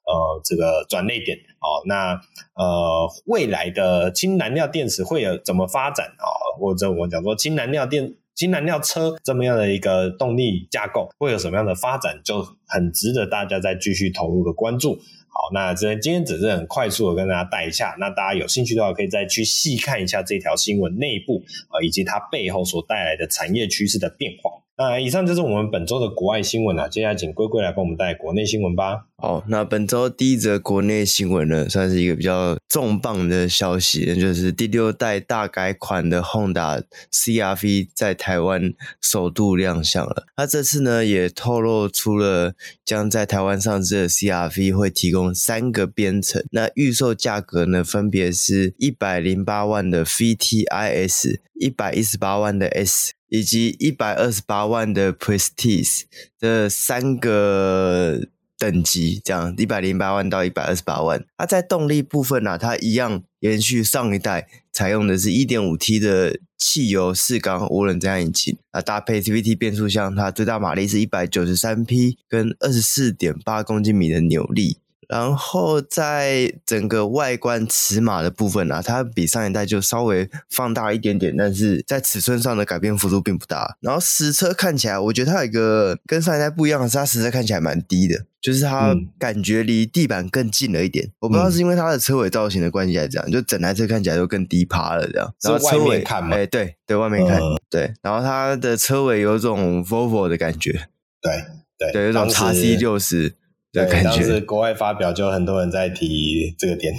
[0.10, 2.20] 呃，这个转捩点哦，那
[2.56, 6.26] 呃，未来的氢燃料电池会有怎么发展啊？
[6.58, 14.96] 或者我讲说氢燃料电、氢燃料车这么样的一个动力架构会有什么样的发展，就很值得大家再继续投入的关注。
[15.32, 24.50] 好，那这今天只是很快速的跟大家带一下，那大家有兴趣的话，可以再去细看一下这条新闻内部啊，以及它背后所带来的产业趋势的变化。
[24.80, 29.08] 那以上就是我们本周的国外新闻啊，接下来请龟龟来帮我们带国内新闻吧。
[29.18, 40.24] 好，那本周第一则国内新闻呢，算是一个比较重磅的消息，那就是第六代大改款的 Honda CR-V 在台湾首度亮相了。
[40.38, 42.54] 那这次呢，也透露出了
[42.86, 53.12] 将在台湾上市的 CR-V 会提供三个编程，那预售价格呢，分别是一百零八万的 VTIS，一百一十八万的 S。
[53.30, 56.04] 以及一百二十八万的 Prestige
[56.40, 61.26] 这三个等级，这样一百零八万到一百二十八万。
[61.38, 74.80] 它在动力部分呢、啊，它一样延续上一代，采用的是一点五 T 的汽油四缸涡轮增压引擎啊，搭配 CVT 变速箱，它最大马力是一百九十三匹，跟二十四点八公斤米的扭力。
[75.10, 83.76] 然后在整个外观尺码的部分啊，它比上一代就稍微放大一点点，但是在尺寸上的改变幅度并不大。
[83.82, 91.08] 然后实车看起来，我觉得它有一个跟上一代不一样的是，它实车看起来蛮低的，就是它感觉离地板更近了一点。
[91.08, 95.34] 嗯、我不知道是因为它的车尾造型的关系还是怎样，就整台车看起来都更低趴了这样。
[95.42, 97.92] 然后车尾看嘛，哎，对对，外面看，嗯、对。
[98.04, 100.88] 然后它的车尾有种 Volvo 的感觉，
[101.20, 101.46] 对
[101.80, 103.34] 对对，有种 XC60。
[103.72, 106.94] 对，当时国外发表就很多人在提这个点。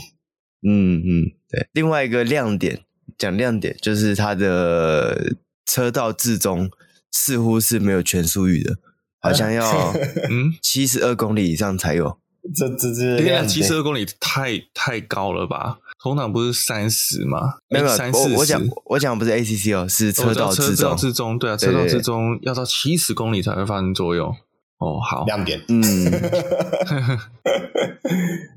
[0.62, 1.68] 嗯嗯，对。
[1.72, 2.80] 另外一个亮点，
[3.18, 5.34] 讲亮点就是它的
[5.66, 6.70] 车道至中
[7.10, 8.76] 似乎是没有全速域的，
[9.20, 9.92] 好像要
[10.30, 12.18] 嗯七十二公里以上才有。
[12.54, 15.78] 这这这，七十二公里太太高了吧？
[16.02, 17.56] 通常不是三十吗？
[17.68, 18.34] 没有，三四十。
[18.34, 20.76] 我讲我讲不是 ACC 哦，是车道至中。
[20.76, 24.34] 车道置中，对啊，车道至中要到七十公里才会发生作用。
[24.80, 25.82] 哦，好，亮点，嗯，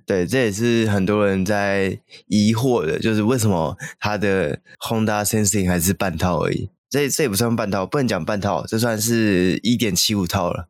[0.08, 6.70] 对，这也是很多人在疑惑的，就是为什么它的 Honda Sensing 还是半套而已？
[6.90, 10.70] 这这也不算半套，不能讲半套，这算是一点七五套了，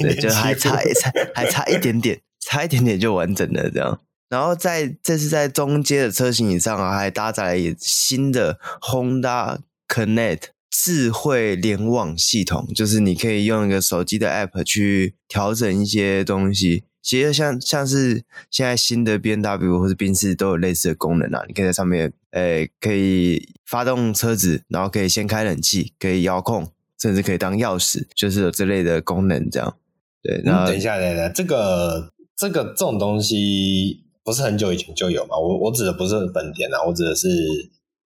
[0.00, 3.98] 对，就还差一差，还差一点点，差一点点就完整了这样。
[4.28, 10.42] 然后在这是在中阶的车型以上啊，还搭载了新的 Honda Connect。
[10.72, 26.66] 智慧联网系统就是你可以用一个手机的 App 去调整一些东西，其实像像是现在新的 BMW 或者宾士都有类似的功能啊，你可以在上面，诶、欸，可以发动车子，然后可以先开冷气，可以遥控，
[26.98, 29.76] 甚至可以当钥匙，就是有这类的功能这样。
[30.22, 35.36] 对，那、嗯、等一下，等一下，这个这个这种东西不是很久以前就有吗？
[35.36, 37.28] 我我指的不是本田啊，我指的是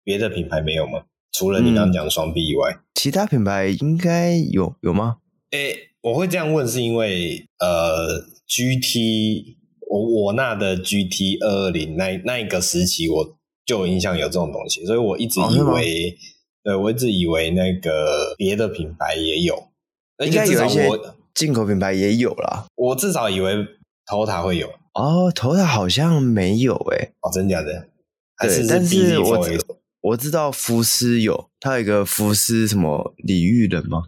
[0.04, 1.04] 别的品牌没有吗？
[1.32, 5.16] 除了你刚刚讲的双 B 以外，嗯，其他品牌应该有有吗？
[5.50, 9.56] 诶、欸，我会这样问是因为呃，GT
[9.90, 16.14] 我我那的 GT 二二零那那一个时期，我就有印象有这种东西，所以我一直以为，哦、
[16.64, 19.68] 对我一直以为那个别的品牌也有，
[20.24, 20.88] 应该有一些
[21.34, 22.66] 进口品牌也有啦。
[22.76, 23.54] 我至少以为
[24.06, 27.88] Toyota 会有哦，Toyota 好像没有诶、欸，哦，真假的？
[28.36, 29.48] 还是，是但是我。
[30.02, 34.04] 我知道福斯有，他有一个福斯什么李玉人吗？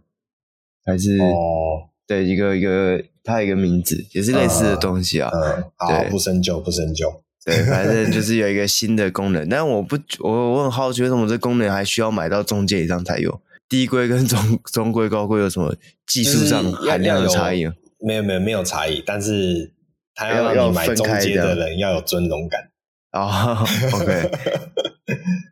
[0.85, 5.31] 还是哦，对，一个一个，他有一个名字，也是类似的东西啊。
[5.33, 7.23] 嗯，嗯对好，不深究，不深究。
[7.45, 13.41] 对，反正就是有一个新的功能，但我不，我我很好奇，为什么这功能还需要买到中介以上才有？
[13.69, 15.75] 低规跟中中规、高规有什么
[16.07, 17.65] 技术上含量的差异？
[17.99, 19.73] 没有，没有，没有差异，但是
[20.15, 22.71] 他要让你买中介的人要有尊荣感。
[23.11, 24.31] 啊、oh,，OK，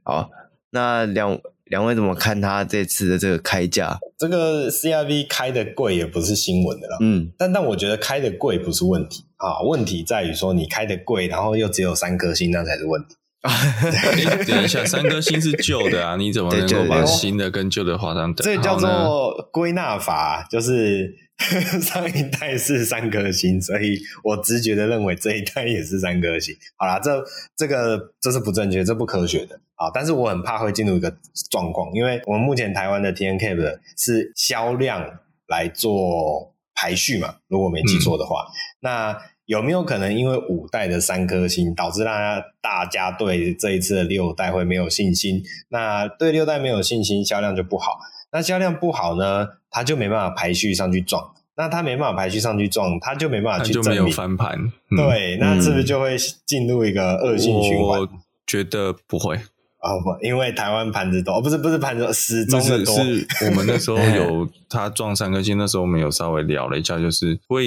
[0.05, 0.31] 好，
[0.71, 3.99] 那两两位怎么看他这次的这个开价？
[4.19, 13.17] 这个 CRV 开的贵也不是新闻的啦，嗯，但但我觉得开的贵不是问题啊，问题在于说你开的贵，然后又只有三颗星，那才是问题。
[14.47, 18.57] 等一下，三颗星是旧的啊，你怎么能够把新的跟旧的画上等号呢？
[18.57, 21.17] 这叫做归纳法，就是。
[21.83, 26.55] 上一代是三颗星，所以我直觉的认为这一代也是三颗星。
[26.77, 27.25] 好啦，这
[27.57, 29.91] 这个这是不正确，这不科学的啊！
[29.93, 31.13] 但是我很怕会进入一个
[31.51, 35.19] 状况，因为我们目前台湾的 TNCAP 是销量
[35.49, 45.43] 来做排序嘛，如果没记错的话，嗯、那有没有可能因为五代的三颗星导致大家大家对这一次的六代会没有信心？
[45.71, 47.99] 那对六代没有信心，销量就不好。
[48.33, 51.33] 那销量不好呢，它就没办法排序上去撞。
[51.55, 53.95] 那它没办法排序上去撞，它就没办法去证明。
[53.95, 54.59] 就没有翻盘。
[54.91, 56.17] 嗯、对，那是不是就会
[56.47, 58.01] 进入一个恶性循环？
[58.01, 58.09] 我
[58.47, 62.95] 觉得不会啊，不，因为台湾盘子多，不是不是盘子始终的多。
[62.95, 67.67] 是，是我们那时候有 他撞三颗星，那时候我们有稍微聊了一下，就是会，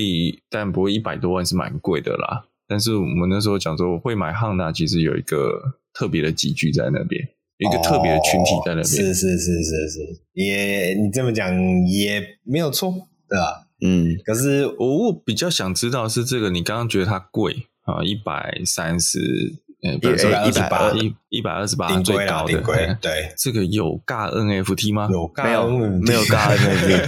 [0.50, 2.46] 但不会一百多万是蛮贵的啦。
[2.68, 5.62] 但是我们那时候讲说会买 Honda，其实有一个
[5.94, 7.24] 特别的集聚在那边。
[7.58, 8.86] 有一个特别的群体在那边。
[8.86, 10.00] 是是是是是，
[10.34, 11.54] 也你这么讲
[11.88, 12.92] 也没有错，
[13.30, 13.68] 对吧？
[13.82, 19.64] 嗯，可是我比较想知道是这个，你刚刚觉得它贵啊，一百三十。
[19.94, 25.08] 一百二十八，一一百二十八最高的，对，这个有尬 NFT 吗？
[25.12, 25.68] 有尬，没有
[26.02, 27.06] 没有尬 NFT。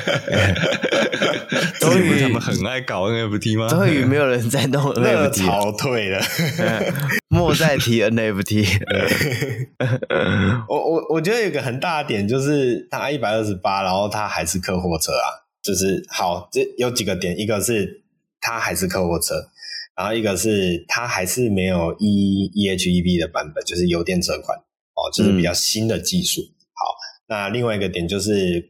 [1.80, 3.68] 终于他们很爱搞 NFT 吗？
[3.70, 6.20] 终于没有人在弄 NFT，潮退了。
[7.30, 8.66] 莫再提 NFT。
[10.68, 18.04] 我我我觉得有个很大的点就是它一百二十八，然后它还是客货车啊，就是好，这有几个点，一个是
[18.42, 19.36] 它还是客货车。
[19.98, 26.42] 然后一个是它还是没有 E E H E B 的版本，就是油电车款哦，就是比较新的技术。
[26.42, 26.96] 嗯、好，
[27.28, 28.70] 那另外一个点就是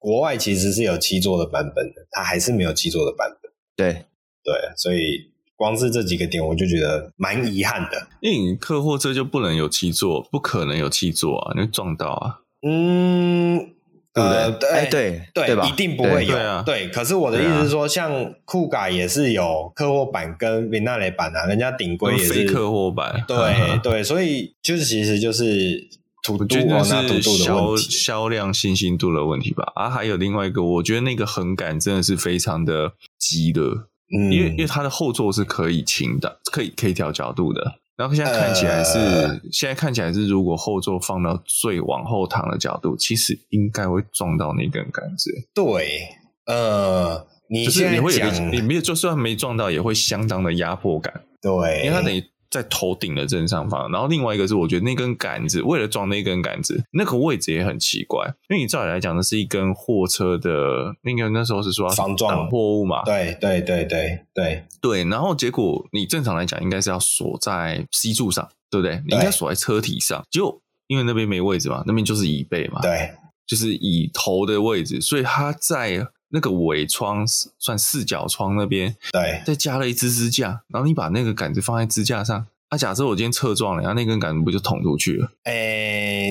[0.00, 3.52] 国外其实是有七座的版本的，它还是没有七座的版本。
[3.76, 4.04] 对
[4.42, 8.08] 对，所以光是这几个点我就觉得蛮遗憾的。
[8.20, 12.40] 因为你客货车就不能有七座，不可能有七座啊，你会撞到啊。
[12.66, 13.74] 嗯。
[14.14, 16.62] 呃，对对对，一定不会有。
[16.64, 23.22] 对，可是我的意思是说，像酷改也是有客货版跟 Vignale 版啊，人家顶规也是客货版。
[23.28, 25.88] 对对，所以就是其实就是
[26.22, 29.70] 土度啊，那土度的销销量信心度的问题吧。
[29.76, 33.62] 啊，还有另外一个，我觉得那个横杆真的是非常的急的，
[34.08, 37.74] 因为因为它的后座是可以倾的，可以可以调角度的。
[37.98, 45.30] 然后现在看起来是，呃、现在看起来是，如果后座放到最往后躺的角度，其实应该会撞到那根杆子。
[45.52, 46.00] 对，
[46.46, 51.12] 呃，你就是你会有个，你没有就算没撞到，也会相当的压迫感。
[51.42, 52.24] 对，因为它等于。
[52.50, 58.26] 在头顶的正上方，然后另外一个是，我觉得那根杆子为了装那根杆子，那个位置也很奇怪。
[58.48, 63.02] 因为你照理来讲，那是一根货车的，那个那时候是说防撞挡货物嘛？
[63.04, 65.04] 对对对对对对。
[65.04, 69.02] 然后结果你正常来讲应该是要锁在 C 柱上，对不对？
[69.06, 73.10] 你应该锁在车体上，就因为那边没位置嘛，那边就是椅背嘛，对，
[73.46, 76.08] 就是椅头的位置，所以它在。
[76.30, 77.24] 那个尾窗
[77.58, 82.46] 算四角窗那边，对，再加了一支支架，然后你把那个杆子放在支架上。
[82.68, 85.30] 啊，假设我今天侧撞了，然后那根杆子不就捅出去了？
[85.44, 85.52] 诶、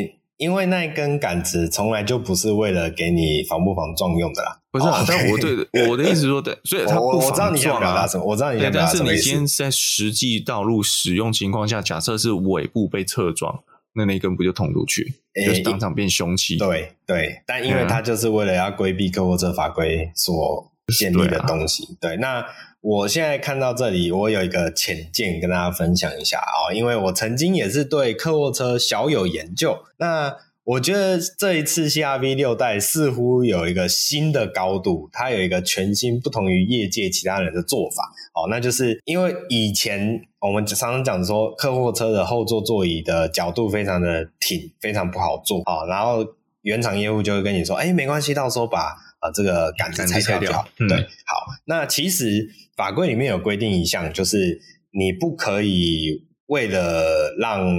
[0.03, 4.59] 欸，因为那根杆子从来就不是为了给你防不防撞用的啦。
[4.69, 7.25] 不是，啊，但我对 我的意思说，对，所以它不防撞啊。
[7.25, 9.05] 我知道你想表达什么，我知道你想表达什么。
[9.07, 13.63] 但是你今天在实际道路使用情况下，假设是尾部被侧撞，
[13.97, 16.55] 那那一根不就捅出去，欸、就是当场变凶器？
[16.57, 21.97] 对对，但因为它就是为了要规避客货车法规所建立的东西。
[21.99, 22.45] 对，啊、对，那。
[22.79, 29.79] 我现在看到这里，我有一个浅见跟大家分享一下啊，因为我曾经也是对客货车小有研究。
[29.97, 30.33] 那
[30.67, 38.03] 我觉得这一次 CR-V 六代似乎有一个新的高度，它有一个全新不同于业界其他人的做法
[38.35, 46.25] 哦，那就是因为以前我们常常讲说客货车的后座座椅的角度非常的挺，非常不好坐啊，然后
[46.63, 50.67] 原厂业务就会跟你说，哎，没关系，到时候把啊这个杆子拆掉，掉。
[50.79, 52.49] 嗯、对，好，那其实。
[52.77, 54.61] 法规里面有规定一项，就是
[54.91, 57.75] 你不可以为了让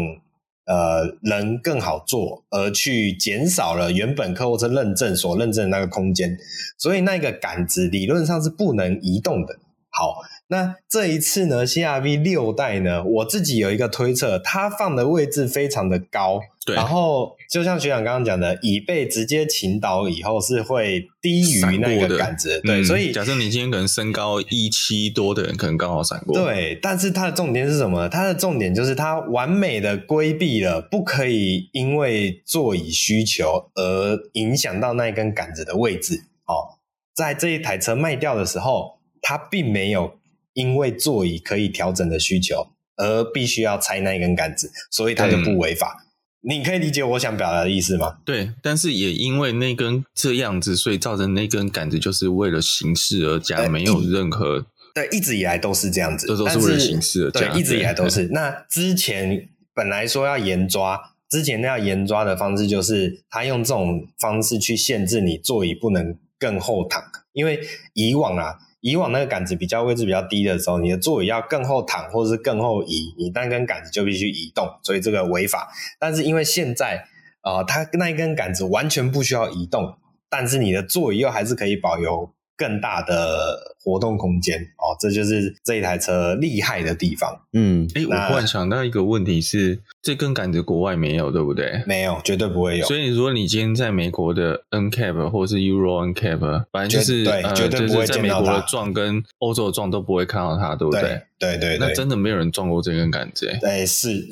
[0.68, 6.38] 呃能更好做，而去减少了原本客户车认证所认证的那个空间，
[6.76, 9.58] 所以那个杆子理论上是不能移动的。
[9.90, 10.22] 好。
[10.50, 16.74] 那这一次呢，CR-V 六代呢，我自己有一个推测，它放的位置非常的高，对。
[16.74, 22.80] 然后就像学长刚刚讲的，椅背直接倾倒以后是会低于那个杆子，对。
[22.80, 26.34] 嗯、所以假设你今天可能身高一七多的人，可能刚好闪过。
[26.42, 28.08] 对，但是它的重点是什么？
[28.08, 36.24] 它的重点就是它完美的规避了不可以因为座椅需求而影响到那一根杆子的位置。
[36.46, 36.80] 哦，
[37.14, 40.14] 在这一台车卖掉的时候，它并没有。
[40.58, 46.04] 因为座椅可以调整的需求，而必须要拆那一根杆子，所以它就不违法。
[46.40, 48.18] 你可以理解我想表达的意思吗？
[48.24, 58.26] 对，但是也因为那根这样子，所以造成那根杆子就是为了形式而加，没有任何对，一直以来都是这样子，这都是为了形式而加，对，一直以来都是。
[58.34, 61.00] 那之前本来说要严抓，
[61.30, 67.00] 之前那要严抓的方式就是他用这种方式去限制你座椅不能更后躺，
[67.32, 67.60] 因为
[67.94, 68.56] 以往啊。
[68.80, 75.68] 以往那个杆子比较位置比较低的时候，你的座椅要更后躺或者是更后移，你那根杆子就必须移动，所以这个违法。
[75.98, 77.04] 但是因为现在
[77.40, 79.96] 啊、呃，它那一根杆子完全不需要移动，
[80.30, 87.42] 但是你的座椅又还是可以保有更大的活动空间哦，这就是这一台车厉害的地方。
[87.52, 91.82] 嗯，诶、欸、我忽然想到一个问题是，这根杆子国外没有，对不对？
[91.86, 92.86] 没有，绝对不会有。
[92.86, 97.24] 所以如果你今天在美国的 NCAP 或者是 Euro NCAP，反正就是
[97.54, 101.22] 绝对不会就是在美国的撞跟欧洲的撞都不会看到它，对不对？
[101.40, 104.26] 对对对，对，那真的没有人撞过这根杆子，欸，对，是，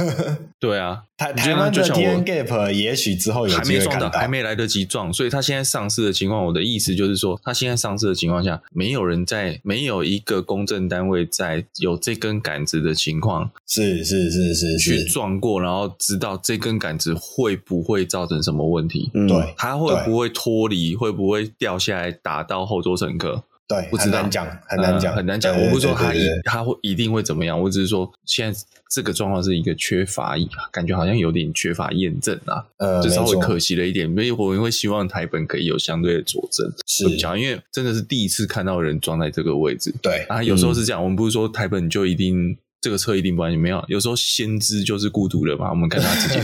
[0.60, 23.42] 对啊，台台湾的 TNGAP 也许之后有还没撞到，还没来得及撞，所以他现在上市的情况，我的意思就是说，他现在上市的情况下，没有人在，没有一个公证单位在有这根杆子的情况，是是是是去撞过，然后知道这根杆子会不会造成什么问题，嗯、对，它会不会脱离，会不会掉下来打到后座乘客。
[23.68, 25.56] 对，不知道讲，很难讲，呃，很难讲。
[25.56, 30.34] 我不是说他一他会一定会怎么样，我只是说现在这个状况是一个缺乏，
[30.72, 34.08] 感觉好像有点缺乏验证啊，呃，就稍微可惜了一点。
[34.08, 39.94] 因为我们会希望台本可以有相对的佐证，是讲，因为真的是第一次看到人装在这个位置。
[40.02, 45.70] 对啊，有时候是这样，嗯，我们不是说台本就一定这个车一定不安全，没有，有时候先知就是孤独的嘛。
[45.70, 46.40] 我们看他自己，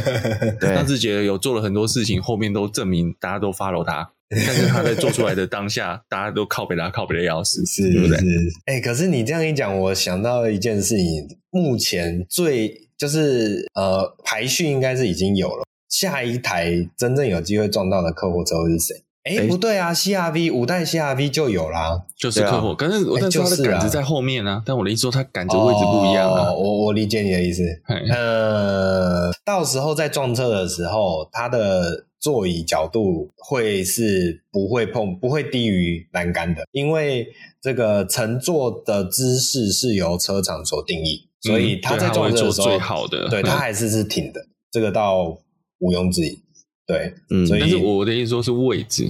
[0.61, 4.11] 他自己有做了很多事情，后面都证明大家都 follow 他。
[4.29, 8.19] 但是他在做出来的当下，大家都靠北他，靠北的要死，是对不对？
[8.65, 19.05] 哎、欸，可是你这样一讲，我想到一件事情，目前最就是呃排序应该是已经有了，下一台真正有机会撞到的客户车会是谁？
[19.27, 22.75] 哎、欸，不对啊，CRV 五代 CRV 就有啦，就是客货、啊。
[22.79, 26.51] 可是我但是他的杆子在后面啊，欸、但我的意思说，它杆子位置不一样啊。
[26.51, 27.63] 哦、我我理解你的意思。
[28.11, 32.05] 呃，到时候在撞车的时候，它的。
[32.19, 37.29] 座椅角度会是不会碰，不会低于栏杆的，因为
[37.61, 44.41] 这个乘坐的姿势是由车厂所定义，嗯、所以他在撞车的时候，最好的，对，他还是是挺的，
[44.73, 45.39] 这个倒
[45.79, 46.43] 毋庸置疑。
[46.87, 49.09] 对，嗯，所以但是我的意思说是位置，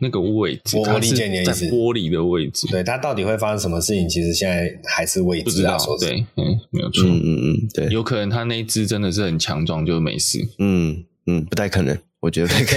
[0.00, 11.96] 那个位置，我理解你的意思，玻璃的位置，对，它到底会发生什么事情，其实现在还是未知，不知道，对，嗯，没有错，嗯嗯嗯，对，有可能他那一只真的是很强壮，就没事，嗯嗯，不太可能。
[12.26, 12.66] 我觉得可以。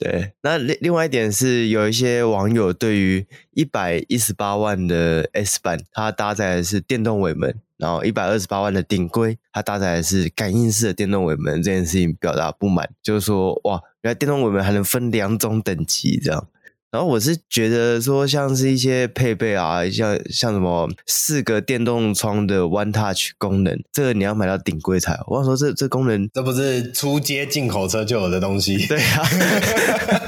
[0.00, 16.48] 对，那另另外一点是，有一些网友对于一百一十八万的 S 版，它搭载的是电动尾门，然后一百二十八万的顶规，它搭载的是感应式的电动尾门，这件事情表达不满，就是说，哇，原来电动尾门还能分两种等级，这样。
[16.90, 25.18] 然后我是觉得说，像是一些配备啊，像像什么四个电动窗的 One Touch 功能，这个你要买到顶规才有。
[25.26, 28.86] 我想说这，这这功能，这不是出街进口车就有的东西。
[28.86, 29.28] 对啊，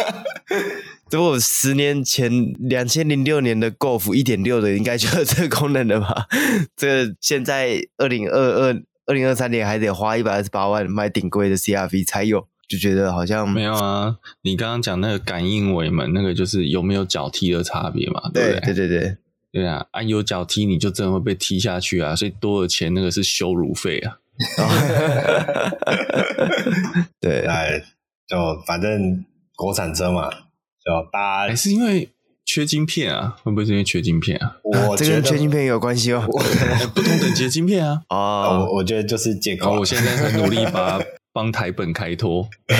[1.10, 6.26] 如果十年前两千零六年的 Golf 一点六的，应该就有这个功能了吧？
[6.76, 12.49] 这个现在二零二二二零二三年还得花一百二十八万买顶规的 CRV 才有。
[12.70, 14.16] 就觉得好像没有啊！
[14.42, 18.30] 你刚刚讲那个感应尾门，那个就是有没有脚踢的差别嘛？
[18.32, 18.74] 对不对？
[18.74, 19.16] 对对
[19.50, 19.84] 对啊！
[19.90, 22.14] 啊，有脚踢你就真的会被踢下去啊！
[22.14, 24.18] 所以多的钱那个是羞辱费啊！
[27.20, 27.82] 对，哎，
[28.28, 29.24] 就反正
[29.56, 32.08] 国产车嘛，就大家还是因为
[32.46, 33.36] 缺晶片啊？
[33.42, 34.58] 会不会是因为缺晶片啊？
[34.62, 36.22] 我觉得、啊、这跟缺晶片有关系哦。
[36.94, 38.02] 不同等级的晶片啊！
[38.06, 39.80] 啊，我我觉得就是借口。
[39.80, 41.02] 我现在在努力把。
[41.32, 42.48] 帮台本开脱，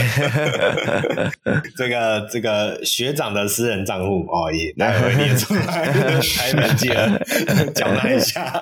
[1.77, 5.87] 这个这个学长的私人账户哦，也待会列出来，
[6.21, 7.23] 台本记得
[7.73, 8.61] 缴纳一下。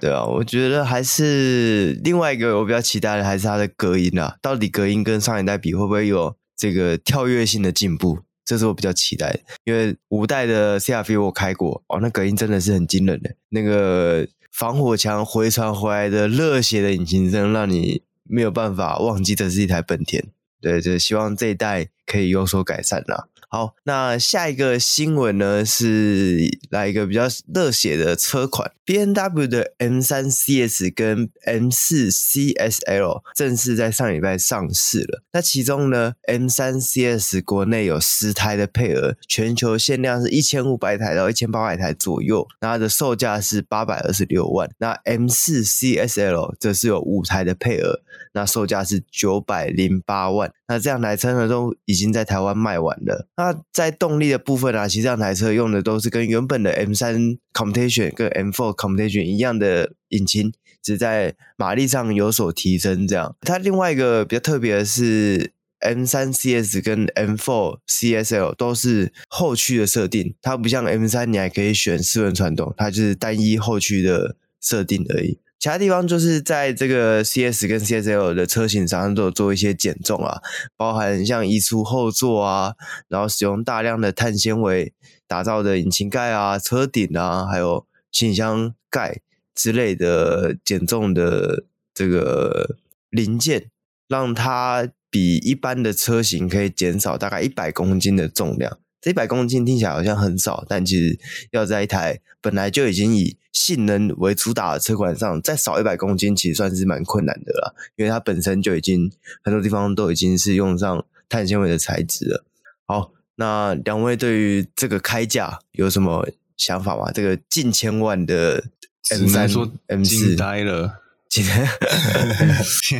[0.00, 8.18] 对啊，我觉得还是另外一个我比较期待的，还是它的隔音啊，到底隔音跟上一代比会不会有这个跳跃性的进步？
[8.44, 18.02] 这是我比较期待的，因为五代的 CRV 我开过哦，那隔音真的是很惊人的，那个防火墙回传回来的热血的引擎声，让你。
[18.24, 20.24] 没有办法忘记的是一台本田，
[20.60, 23.28] 对，就希望这一代可以有所改善啦。
[23.54, 35.22] 好，那下一个新闻呢，是来一个比较热血的车款，BMW 的 M3 CS 跟 M4 CSL 正式在上礼拜上市了。
[35.34, 44.70] 那其中呢，M3 CS 国内有十台的配额，全球限量是一千五百台到一千八百台左右，那它的售价是八百二十六万。
[44.78, 48.00] 那 M4 CSL 则是有五台的配额，
[48.32, 50.50] 那售价是九百零八万。
[50.72, 53.28] 那这两台车呢，都已经在台湾卖完了。
[53.36, 60.50] 那在动力的部分啊，其实这两台车用的都是跟原本的 M3 Competition 跟 M4 Competition 一样的引擎，
[60.82, 63.06] 只在马力上有所提升。
[63.06, 75.38] 这样，它另外一个比较特别的是，M3 CS 跟 M4 CSL 都是后驱的设定，它不像 M3 你还可以选四轮传动，它就是单一后驱的设定而已。
[75.62, 80.42] 其他地方就是在这个 CS 跟 CSL 的车型上都有做一些减重啊，
[80.76, 82.74] 包含像移除后座啊，
[83.06, 84.92] 然后使用大量的碳纤维
[85.28, 89.20] 打造的引擎盖啊、车顶啊，还有行李箱盖
[89.54, 91.62] 之类的减重的
[91.94, 92.78] 这个
[93.10, 93.70] 零件，
[94.08, 98.80] 让它比一般的车型可以减少大概一百公斤的重量。
[99.02, 101.18] 这一百公斤听起来好像很少，但其实
[101.50, 107.74] 要在一台本来就已经以性能为主打的车款上再少一百公斤，其实算是蛮困难的了。
[107.96, 109.10] 因为它本身就已经
[109.42, 112.44] 很多地方都已经是用上碳纤维的材质了。
[112.86, 117.10] 好，那两位对于这个开价有什么想法吗？
[117.12, 118.62] 这个近千万的
[119.10, 119.50] M 三、
[119.88, 121.44] M 四，惊呆了， 现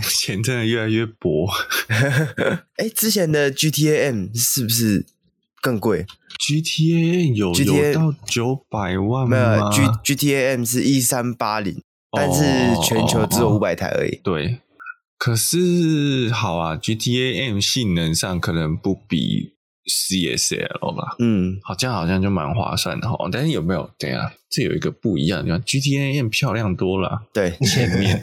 [0.01, 1.49] 在钱真的越来越薄。
[2.77, 5.07] 哎，之前的 GTA M 是不是？
[5.63, 6.05] 更贵
[6.41, 9.29] ，GTA 有 GTA 有到九百万吗？
[9.31, 12.43] 没有，G GTA M 是一三八零，但是
[12.83, 14.21] 全球只有五百台而已。
[14.25, 14.59] 对，
[15.17, 19.55] 可是好啊，GTA M 性能上可能不比
[19.87, 21.15] CSL 吧？
[21.21, 23.17] 嗯，好像好像就蛮划算的哈。
[23.31, 23.89] 但是有没有？
[23.97, 27.23] 对啊，这有一个不一样，你看 GTA M 漂亮多了。
[27.33, 28.21] 对，前面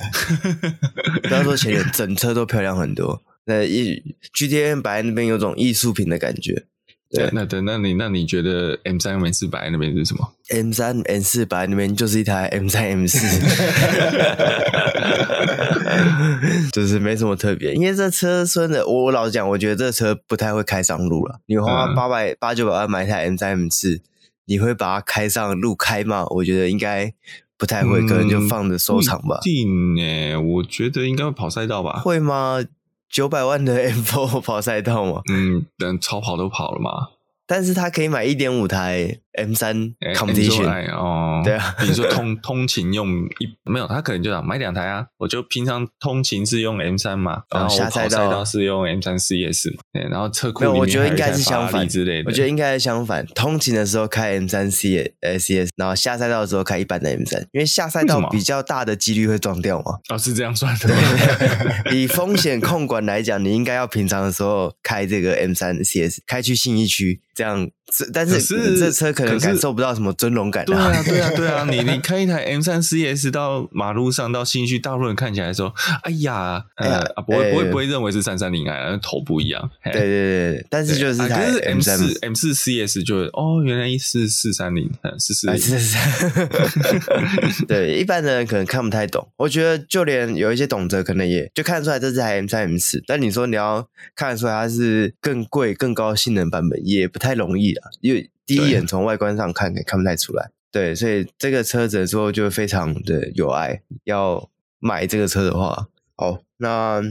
[1.24, 3.22] 不要说前面，整车都漂亮很多。
[3.46, 4.04] 那一
[4.38, 6.66] GTA M 摆在那边有种艺术品的感觉。
[7.12, 13.18] 对，那等，那你那你觉得 M 三 M 四摆那边是什么？M 三 M 四摆那边就是一台 M 三 M 四，
[16.72, 17.74] 就是没什么特别。
[17.74, 21.40] 因为这车真的，我老实讲，我觉得这车不太会开上路了。
[21.48, 24.04] 你花八百八九百万买一台 M 三 M 四，
[24.46, 26.28] 你会把它开上路开吗？
[26.30, 27.12] 我觉得应该
[27.58, 29.40] 不太会，可能就放着收藏吧。
[29.40, 32.02] 嗯、定诶，我觉得应该会跑赛道吧？
[32.02, 32.64] 会吗？
[33.10, 35.22] 九百万的 M4 跑赛道吗？
[35.32, 37.10] 嗯，等超跑都跑了吗。
[37.50, 39.76] 但是他可以买一点五台 M 三
[40.16, 43.08] Competition 哦，对啊，比如说通 通勤用
[43.40, 45.08] 一没有，他可能就想买两台啊。
[45.18, 52.30] 我就平常通勤是用 M 三嘛，然后下赛道是用 M 三 CS 嘛，对，然后车库里面我觉得应该是相反之类的。
[52.30, 60.00] 我觉得应该是相反，通勤的时候开 M 三 C CS，然后下赛道的时候开一般的 M 三，因为下赛道比较大的几率会撞掉嘛。
[60.10, 61.96] 哦，是这样算的。
[61.96, 67.22] 以风险控管来讲，你应该要平常的时候开这个 M 三 CS，开去信义区。
[67.40, 67.72] 这样，
[68.14, 70.66] 但是这车可能感受不到什么尊荣感。
[70.66, 71.66] 对啊，对啊，对啊！
[71.70, 75.74] 你你开一台 M 三 CS 到马路上，到新区，大陆人看起来说
[76.04, 85.60] ：“哎呀，哎呀，不会不会不会认为是三三零啊，头不一样。”对对对，但是就是台 M 四 M 四 CS 就哦，原来是四三零，四四零。
[87.68, 89.28] 对，一般的人可能看不太懂。
[89.38, 93.04] 我觉得就连有一些懂得，可能也就看得出来这是台 M 三 M 四。
[93.06, 97.20] 但你说你要看得出来它是更贵、更高性能版本，也不。
[97.20, 100.52] 太容易了，因为第一眼从外观上看，看不太出来。
[100.72, 103.82] 对，所以这个车子的时候就非常的有爱。
[104.04, 104.50] 要
[104.80, 107.02] 买这个车的话，好，那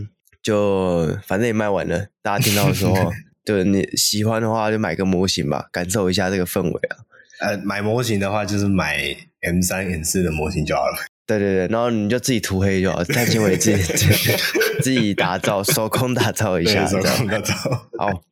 [0.42, 2.06] 就反正也卖完了。
[2.22, 2.94] 大家听到的时候，
[3.44, 6.96] 对你喜欢的话，就买个模型吧，感受一下这个氛围啊。
[7.40, 10.96] 呃，买模型的话，就是买 M 三 M 四的模型就好了。
[11.28, 13.82] 对对对，然后你就自己涂黑就好，碳纤维自己
[14.80, 17.54] 自己打造， 手工打造一下，手工打造。
[17.98, 18.22] 好，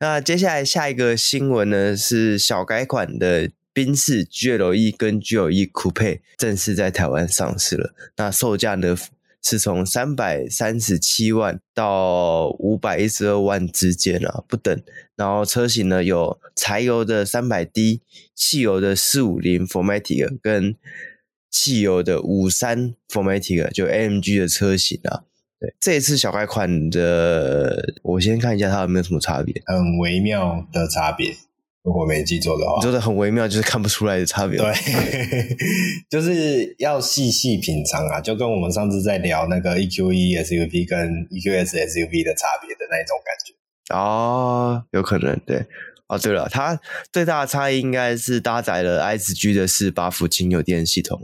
[0.00, 7.94] 那接下来下一个新闻呢，是小改款的宾士 GLE 跟 GLE Coupe 正式在台湾上市了。
[8.18, 8.94] 那售价呢
[9.42, 14.78] 是从三百三十七万到五百一十二万之间啊，不等。
[15.16, 18.02] 然后车型呢有柴油的三百 D，
[18.34, 20.76] 汽油的四五零 Formatic 跟。
[21.52, 25.22] 汽油的五三 Formatic 就 AMG 的车型啊，
[25.60, 31.36] 对，这一次小改款的，我先看一下它有没有什么差别，很微妙的差别，
[31.84, 34.72] 如果没记错的话，你说的很微妙，就是看不出来的差别，对，
[36.08, 45.66] 就是要细细品尝啊，就跟我们上次在聊那个 EQE SUV 跟 EQS SUV 的差别的那一种感觉，哦，有可能，对。
[46.08, 46.78] 哦，对了，它
[47.10, 51.18] 最大的差异应该是搭载了 ISG 的四八伏轻油电系统，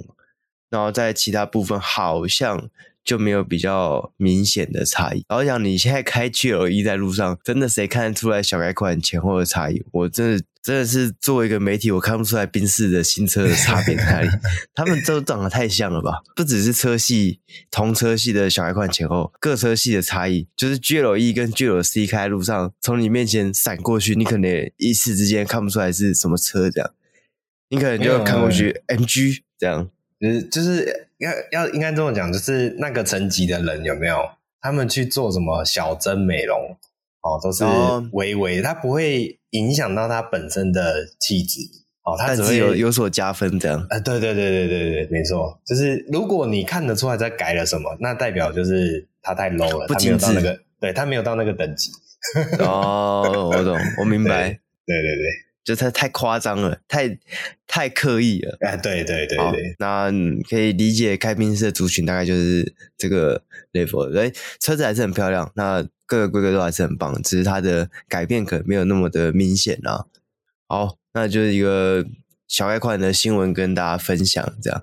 [0.71, 2.69] 然后在其他部分好像
[3.05, 5.25] 就没有比较明显的差异。
[5.29, 9.83] 然后讲你现在开 GLE 在路上，真的谁看得出来小改款前后的差异？
[9.93, 10.45] 我真的。
[10.61, 14.29] 真的是作为一个媒体，我看不出来宾士的新车的差别在哪里。
[14.75, 16.21] 他们都长得太像了吧？
[16.37, 17.41] 不只是车系，
[17.71, 26.91] 同车系的小改款前后，各车系的差异，就是 GLE 跟 GLC 开在路上，从你面前闪过去，你可能一时之间看不出来是什么车这样。
[27.71, 29.89] 你可能就看过去 MG 这样，
[30.21, 34.17] 就是就是要要应该这么讲，就是那个层级的人有没有？
[34.61, 36.77] 他们去做什么小针美容？
[37.21, 37.65] 哦，都是
[38.13, 41.61] 微微，它不会影响到它本身的气质
[42.03, 43.87] 哦，它只会有有所加分这样。
[43.91, 51.91] 呃，对对对对对对，没错，就是如果你看得出来在改了什么，那代表就是它太 low 了，不精致，那个，对，它没有到那个等级。
[52.59, 54.49] 哦，我懂，我明白。
[54.87, 55.25] 对对对，
[55.69, 57.19] 就它太夸张了，太
[57.67, 58.57] 太刻意了。
[58.63, 60.11] 哎，对对对对，那
[60.49, 63.43] 可以理解开宾士的族群大概就是这个
[63.75, 64.19] level。
[64.19, 70.07] 哎，车子还是很漂亮，那各个规格都还是很棒，只是它的改变可能没有那么的明显啊。
[70.67, 72.03] 好，那就是一个
[72.47, 74.83] 小概况的新闻跟大家分享这样。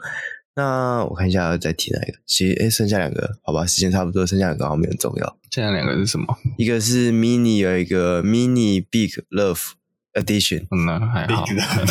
[0.56, 2.20] 那我看一下要再提哪一个？
[2.28, 5.38] 其实哎，剩下两个，好吧，时间差不多，剩下两个好像没有很重要。
[5.50, 6.38] 剩下两个是什么？
[6.58, 9.72] 一个是 Mini 有一个 Mini Big Love
[10.16, 11.46] Edition，嗯，那还好。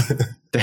[0.50, 0.60] 对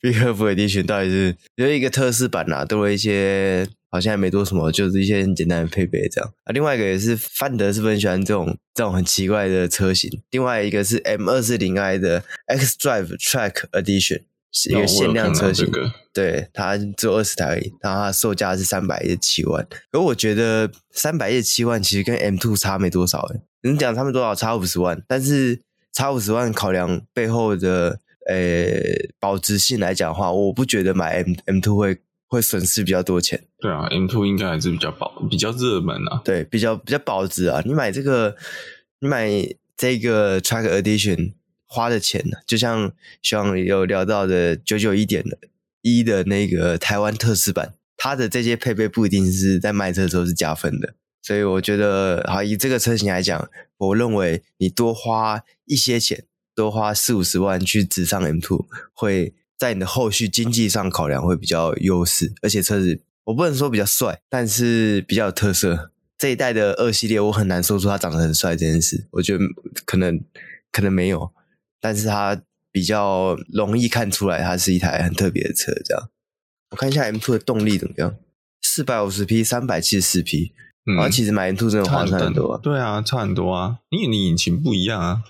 [0.00, 6.30] ，Big Love Edition 到底是有一个特仕版啊，多了一些，好像也没多什么，就是一些很简单的配备这样。
[6.44, 10.10] 啊，另外一个也是范德是不是很喜欢这种这种很奇怪的车型。
[10.30, 14.22] 另外一个是 M 二四零 I 的 X Drive Track Edition。
[14.56, 19.66] 是一个限量车型，哦、对，它只有二十台而已，然后它售价是三百一十七万。
[19.90, 25.60] 而我觉得三百一十七万其实跟 M Two 差没多少诶，你讲差没多少，差五十万，但是
[25.94, 28.76] 差五十万考量背后的呃
[29.18, 33.42] 保值性来讲的话，我不觉得买 M M two 会会损失比较多钱。
[33.60, 37.62] 对啊，M two 应该还是比较保比较热门啊，对，比较比较保值啊。
[37.64, 38.36] 你买这个，
[38.98, 39.30] 你买
[39.74, 41.32] 这个 Track Edition。
[41.66, 45.36] 花的钱呢，就像希望有聊到的九九一点的
[45.82, 50.94] 一的那个台湾特仕版，它的这些配备不一定是在卖车的时候是加分的，
[51.26, 53.48] 所以我觉得，好以这个车型来讲，
[53.78, 65.90] 我认为你多花一些钱，多花四五十万去直上 M2，会在你的后续经济上考量会比较优势，而且车子我不能说比较帅，但是比较有特色。
[66.18, 69.44] 这一代的二系列，我很难说出它长得很帅这件事，我觉得
[69.86, 70.22] 可能
[70.70, 71.32] 可能没有。
[71.80, 72.38] 但是它
[72.70, 75.72] 比较容易看出来，它是一台很特别的车。
[75.86, 76.10] 这样，
[76.72, 78.14] 我看一下 M2 的动力怎么样？
[78.60, 80.52] 四百五十匹，三百七十四匹。
[80.84, 82.58] 然后其实买 M2 真的划算很多。
[82.58, 85.22] 对啊，差很多啊，因为你引擎不一样啊。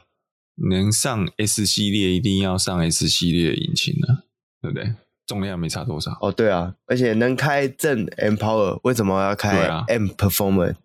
[0.70, 4.22] 能上 S 系列，一定要上 S 系列的引擎啊，
[4.62, 4.94] 对不对？
[5.26, 6.16] 重量没差多少。
[6.20, 10.76] 哦，对啊，而且能开正 M Power，为什么要开 M Performance？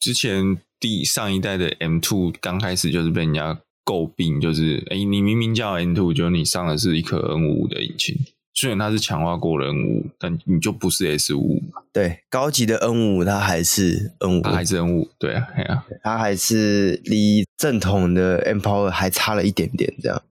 [0.00, 3.60] 之前第上一代的 M Two 刚开始就是被人家。
[3.84, 8.16] 诟病就是，哎，你明明叫 N2，就你上的是一颗 N55 的引擎，
[8.54, 11.82] 虽然它是强化过的 N55，但你就不是 S55 嘛。
[11.92, 20.22] 对，高级的 N55 它还是 N 五它还是 N 五对啊，对啊，它还是离正统的 M Power 还差了一点点这样。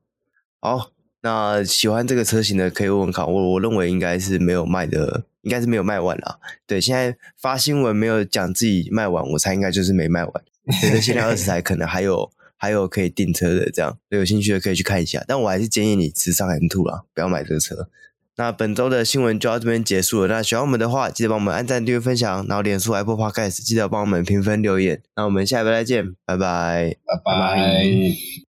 [0.59, 0.91] 好，
[1.21, 6.39] 那喜欢这个车型的可以问问看，我我认为应该是没有卖的，应该是没有卖完啦。
[6.67, 10.43] 对，现在发新闻没有讲自己卖完，我猜应该就是没卖完。
[10.79, 12.31] 觉得限量二十台 可能还有。
[12.61, 15.25] 还有可以订车的，这样有兴趣的可以去看一下。
[15.27, 17.89] 但我还是建议你直上 M2 啦，不要买这个车。
[18.37, 20.27] 那本周的新闻就到这边结束了。
[20.27, 25.01] 那喜欢我们的话，记得帮我们按赞、订阅、分享，然后点出、Apple Podcast 记得帮我们评分留言。
[25.15, 28.50] 那我们下一拜再见，拜拜，拜拜。